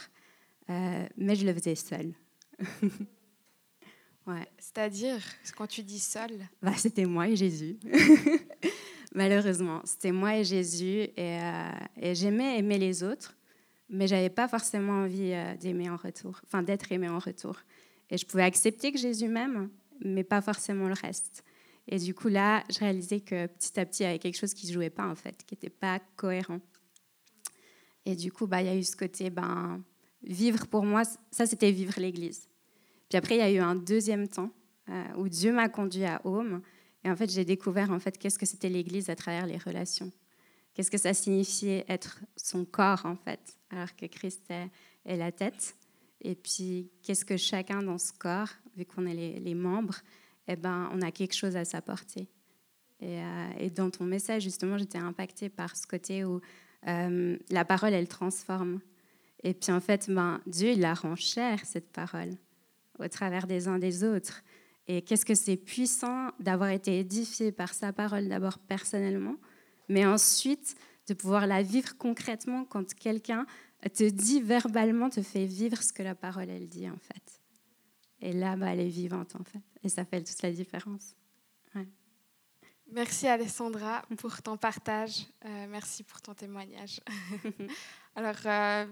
mais 0.69 1.35
je 1.35 1.45
le 1.45 1.53
faisais 1.53 1.75
seule. 1.75 2.13
ouais. 4.27 4.47
C'est-à-dire, 4.57 5.19
quand 5.57 5.67
tu 5.67 5.83
dis 5.83 5.99
seul 5.99 6.31
bah, 6.61 6.73
C'était 6.77 7.05
moi 7.05 7.27
et 7.27 7.35
Jésus. 7.35 7.77
Malheureusement, 9.15 9.81
c'était 9.85 10.11
moi 10.11 10.37
et 10.37 10.43
Jésus. 10.43 11.07
Et, 11.17 11.37
et 11.97 12.15
j'aimais 12.15 12.57
aimer 12.57 12.79
les 12.79 13.03
autres, 13.03 13.35
mais 13.89 14.07
j'avais 14.07 14.29
pas 14.29 14.47
forcément 14.47 15.03
envie 15.03 15.33
d'aimer 15.59 15.89
en 15.89 15.97
retour, 15.97 16.41
enfin 16.45 16.63
d'être 16.63 16.91
aimé 16.91 17.07
en 17.09 17.19
retour. 17.19 17.57
Et 18.09 18.17
je 18.17 18.25
pouvais 18.25 18.43
accepter 18.43 18.91
que 18.91 18.97
Jésus 18.97 19.27
m'aime, 19.27 19.69
mais 20.03 20.23
pas 20.23 20.41
forcément 20.41 20.87
le 20.87 20.93
reste. 20.93 21.43
Et 21.87 21.97
du 21.97 22.13
coup, 22.13 22.29
là, 22.29 22.63
je 22.69 22.79
réalisais 22.79 23.19
que 23.19 23.47
petit 23.47 23.79
à 23.79 23.85
petit, 23.85 24.03
il 24.03 24.05
y 24.05 24.09
avait 24.09 24.19
quelque 24.19 24.37
chose 24.37 24.53
qui 24.53 24.67
ne 24.67 24.73
jouait 24.73 24.89
pas, 24.89 25.07
en 25.07 25.15
fait, 25.15 25.43
qui 25.45 25.53
n'était 25.53 25.69
pas 25.69 25.99
cohérent. 26.15 26.59
Et 28.05 28.15
du 28.15 28.31
coup, 28.31 28.47
bah, 28.47 28.61
il 28.61 28.67
y 28.67 28.69
a 28.69 28.75
eu 28.75 28.83
ce 28.83 28.95
côté, 28.95 29.29
ben, 29.29 29.83
vivre 30.23 30.67
pour 30.67 30.85
moi, 30.85 31.03
ça, 31.31 31.45
c'était 31.45 31.71
vivre 31.71 31.99
l'Église. 31.99 32.47
Puis 33.09 33.17
après, 33.17 33.35
il 33.35 33.39
y 33.39 33.41
a 33.41 33.51
eu 33.51 33.59
un 33.59 33.75
deuxième 33.75 34.27
temps 34.27 34.51
euh, 34.89 35.03
où 35.17 35.27
Dieu 35.27 35.51
m'a 35.51 35.69
conduit 35.69 36.05
à 36.05 36.21
Home. 36.25 36.61
Et 37.03 37.09
en 37.09 37.15
fait, 37.15 37.29
j'ai 37.29 37.45
découvert, 37.45 37.91
en 37.91 37.99
fait, 37.99 38.17
qu'est-ce 38.17 38.39
que 38.39 38.45
c'était 38.45 38.69
l'Église 38.69 39.09
à 39.09 39.15
travers 39.15 39.45
les 39.45 39.57
relations. 39.57 40.11
Qu'est-ce 40.73 40.89
que 40.89 40.97
ça 40.97 41.13
signifiait 41.13 41.85
être 41.87 42.21
son 42.35 42.65
corps, 42.65 43.05
en 43.05 43.15
fait, 43.15 43.57
alors 43.69 43.95
que 43.95 44.05
Christ 44.05 44.49
est, 44.49 44.69
est 45.05 45.17
la 45.17 45.31
tête. 45.31 45.75
Et 46.23 46.35
puis, 46.35 46.89
qu'est-ce 47.03 47.25
que 47.25 47.37
chacun 47.37 47.83
dans 47.83 47.97
ce 47.97 48.13
corps, 48.13 48.49
vu 48.77 48.85
qu'on 48.85 49.05
est 49.05 49.39
les, 49.39 49.55
membres, 49.55 49.97
eh 50.47 50.55
ben, 50.55 50.89
on 50.93 51.01
a 51.01 51.11
quelque 51.11 51.35
chose 51.35 51.55
à 51.55 51.65
s'apporter. 51.65 52.27
Et, 52.99 53.19
euh, 53.19 53.49
et, 53.59 53.69
dans 53.69 53.89
ton 53.89 54.05
message, 54.05 54.43
justement, 54.43 54.77
j'étais 54.77 54.97
impactée 54.97 55.49
par 55.49 55.75
ce 55.75 55.85
côté 55.87 56.23
où 56.23 56.41
euh, 56.87 57.37
la 57.49 57.65
parole, 57.65 57.93
elle 57.93 58.07
transforme. 58.07 58.79
Et 59.43 59.53
puis, 59.53 59.71
en 59.71 59.79
fait, 59.79 60.09
ben, 60.09 60.41
Dieu, 60.47 60.71
il 60.71 60.79
la 60.79 60.93
rend 60.93 61.15
chère, 61.15 61.65
cette 61.65 61.91
parole, 61.91 62.31
au 62.99 63.07
travers 63.07 63.47
des 63.47 63.67
uns 63.67 63.79
des 63.79 64.03
autres. 64.03 64.41
Et 64.87 65.01
qu'est-ce 65.01 65.25
que 65.25 65.35
c'est 65.35 65.57
puissant 65.57 66.31
d'avoir 66.39 66.69
été 66.69 66.99
édifié 66.99 67.51
par 67.51 67.73
sa 67.73 67.93
parole, 67.93 68.27
d'abord 68.27 68.59
personnellement, 68.59 69.35
mais 69.89 70.05
ensuite 70.05 70.75
de 71.07 71.13
pouvoir 71.13 71.47
la 71.47 71.61
vivre 71.61 71.97
concrètement 71.97 72.65
quand 72.65 72.93
quelqu'un 72.93 73.45
te 73.93 74.09
dit 74.09 74.41
verbalement, 74.41 75.09
te 75.09 75.21
fait 75.21 75.45
vivre 75.45 75.81
ce 75.81 75.91
que 75.91 76.03
la 76.03 76.15
parole, 76.15 76.49
elle 76.49 76.67
dit, 76.67 76.89
en 76.89 76.97
fait. 76.97 77.42
Et 78.23 78.33
là, 78.33 78.55
bah, 78.55 78.73
elle 78.73 78.79
est 78.79 78.87
vivante, 78.87 79.35
en 79.35 79.43
fait. 79.43 79.59
Et 79.83 79.89
ça 79.89 80.05
fait 80.05 80.23
toute 80.23 80.41
la 80.41 80.51
différence. 80.51 81.15
Merci 82.91 83.27
Alessandra 83.27 84.03
pour 84.17 84.39
ton 84.43 84.55
partage. 84.55 85.25
Euh, 85.45 85.65
merci 85.67 86.03
pour 86.03 86.21
ton 86.21 86.35
témoignage. 86.35 87.01
Alors, 88.15 88.35
euh, 88.45 88.85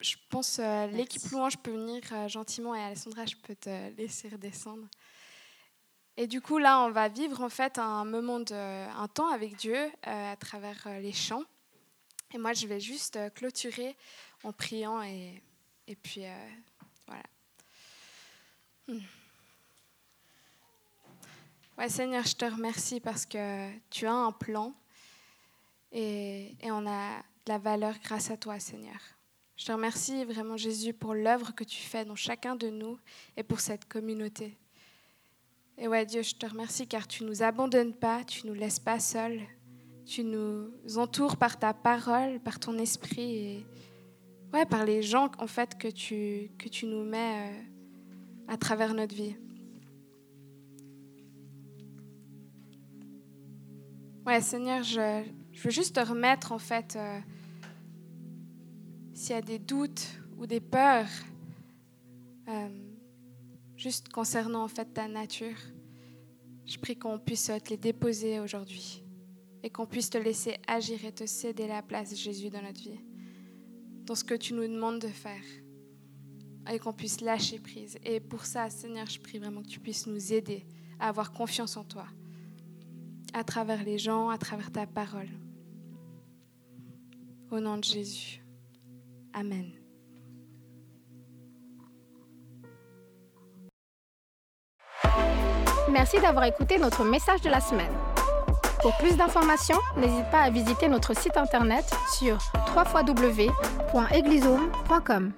je, 0.00 0.16
pense 0.28 0.60
euh, 0.60 0.86
l'équipe 0.86 1.28
louange 1.32 1.56
peut 1.58 1.72
venir 1.72 2.02
euh, 2.12 2.28
gentiment 2.28 2.74
et 2.74 2.80
Alessandra, 2.80 3.26
je 3.26 3.34
peux 3.34 3.56
te 3.56 3.90
laisser 3.96 4.28
redescendre. 4.28 4.86
Et 6.16 6.28
du 6.28 6.40
coup, 6.40 6.58
là, 6.58 6.84
on 6.84 6.90
va 6.90 7.08
vivre 7.08 7.42
en 7.42 7.48
fait 7.48 7.78
un 7.78 8.04
moment 8.04 8.38
de, 8.38 8.54
un 8.54 9.08
temps 9.08 9.32
avec 9.32 9.56
Dieu 9.56 9.90
à 10.02 10.36
travers 10.36 10.86
les 11.00 11.12
chants. 11.12 11.44
Et 12.34 12.38
moi, 12.38 12.52
je 12.52 12.66
vais 12.66 12.80
juste 12.80 13.18
clôturer 13.34 13.96
en 14.44 14.52
priant 14.52 15.02
et, 15.02 15.42
et 15.86 15.96
puis 15.96 16.22
voilà. 17.06 17.22
Ouais, 21.76 21.88
Seigneur, 21.88 22.24
je 22.24 22.34
te 22.34 22.44
remercie 22.44 23.00
parce 23.00 23.24
que 23.26 23.70
tu 23.90 24.06
as 24.06 24.12
un 24.12 24.32
plan 24.32 24.74
et, 25.92 26.56
et 26.60 26.70
on 26.72 26.86
a 26.86 27.18
de 27.18 27.48
la 27.48 27.58
valeur 27.58 27.94
grâce 28.02 28.30
à 28.30 28.36
toi, 28.36 28.58
Seigneur. 28.58 28.98
Je 29.56 29.66
te 29.66 29.72
remercie 29.72 30.24
vraiment, 30.24 30.56
Jésus, 30.56 30.92
pour 30.94 31.14
l'œuvre 31.14 31.54
que 31.54 31.64
tu 31.64 31.82
fais 31.82 32.04
dans 32.04 32.16
chacun 32.16 32.56
de 32.56 32.68
nous 32.68 32.98
et 33.36 33.42
pour 33.42 33.60
cette 33.60 33.86
communauté. 33.86 34.56
Et 35.76 35.86
ouais, 35.86 36.06
Dieu, 36.06 36.22
je 36.22 36.34
te 36.34 36.46
remercie 36.46 36.86
car 36.88 37.06
tu 37.06 37.24
nous 37.24 37.42
abandonnes 37.42 37.94
pas, 37.94 38.24
tu 38.24 38.46
nous 38.46 38.54
laisses 38.54 38.80
pas 38.80 38.98
seuls. 38.98 39.40
Tu 40.06 40.24
nous 40.24 40.72
entoures 40.96 41.36
par 41.36 41.58
ta 41.58 41.74
parole, 41.74 42.40
par 42.40 42.58
ton 42.58 42.78
esprit 42.78 43.36
et, 43.36 43.66
ouais, 44.52 44.64
par 44.64 44.84
les 44.84 45.02
gens 45.02 45.30
en 45.38 45.46
fait 45.46 45.76
que 45.78 45.88
tu, 45.88 46.50
que 46.58 46.68
tu 46.68 46.86
nous 46.86 47.04
mets 47.04 47.52
euh, 47.52 47.62
à 48.48 48.56
travers 48.56 48.94
notre 48.94 49.14
vie. 49.14 49.36
Ouais, 54.26 54.40
Seigneur, 54.40 54.82
je, 54.82 55.22
veux 55.62 55.70
juste 55.70 55.94
te 55.94 56.00
remettre 56.00 56.52
en 56.52 56.58
fait 56.58 56.96
euh, 56.96 57.20
s'il 59.14 59.36
y 59.36 59.38
a 59.38 59.42
des 59.42 59.58
doutes 59.58 60.06
ou 60.36 60.46
des 60.46 60.60
peurs, 60.60 61.08
euh, 62.48 62.68
juste 63.76 64.08
concernant 64.10 64.64
en 64.64 64.68
fait 64.68 64.92
ta 64.92 65.08
nature. 65.08 65.56
Je 66.66 66.78
prie 66.78 66.98
qu'on 66.98 67.18
puisse 67.18 67.46
te 67.46 67.70
les 67.70 67.78
déposer 67.78 68.40
aujourd'hui 68.40 69.02
et 69.62 69.70
qu'on 69.70 69.86
puisse 69.86 70.10
te 70.10 70.18
laisser 70.18 70.56
agir 70.66 71.04
et 71.04 71.12
te 71.12 71.24
céder 71.24 71.66
la 71.66 71.82
place, 71.82 72.14
Jésus, 72.14 72.50
dans 72.50 72.62
notre 72.62 72.80
vie 72.80 73.00
dans 74.08 74.14
ce 74.14 74.24
que 74.24 74.34
tu 74.34 74.54
nous 74.54 74.66
demandes 74.66 75.00
de 75.00 75.08
faire 75.08 75.42
et 76.70 76.78
qu'on 76.78 76.92
puisse 76.92 77.20
lâcher 77.20 77.58
prise. 77.58 77.98
Et 78.04 78.20
pour 78.20 78.44
ça, 78.44 78.70
Seigneur, 78.70 79.06
je 79.06 79.18
prie 79.18 79.38
vraiment 79.38 79.62
que 79.62 79.68
tu 79.68 79.80
puisses 79.80 80.06
nous 80.06 80.32
aider 80.32 80.64
à 81.00 81.08
avoir 81.08 81.32
confiance 81.32 81.76
en 81.76 81.82
toi, 81.84 82.06
à 83.32 83.42
travers 83.44 83.84
les 83.84 83.98
gens, 83.98 84.30
à 84.30 84.38
travers 84.38 84.70
ta 84.70 84.86
parole. 84.86 85.28
Au 87.50 87.58
nom 87.60 87.78
de 87.78 87.84
Jésus. 87.84 88.42
Amen. 89.32 89.72
Merci 95.90 96.20
d'avoir 96.20 96.44
écouté 96.44 96.76
notre 96.78 97.02
message 97.04 97.40
de 97.40 97.48
la 97.48 97.60
semaine. 97.60 97.92
Pour 98.82 98.96
plus 98.98 99.16
d'informations, 99.16 99.78
n'hésite 99.96 100.30
pas 100.30 100.42
à 100.42 100.50
visiter 100.50 100.88
notre 100.88 101.16
site 101.16 101.36
internet 101.36 101.84
sur 102.16 102.38
www.eglisome.com. 102.76 105.32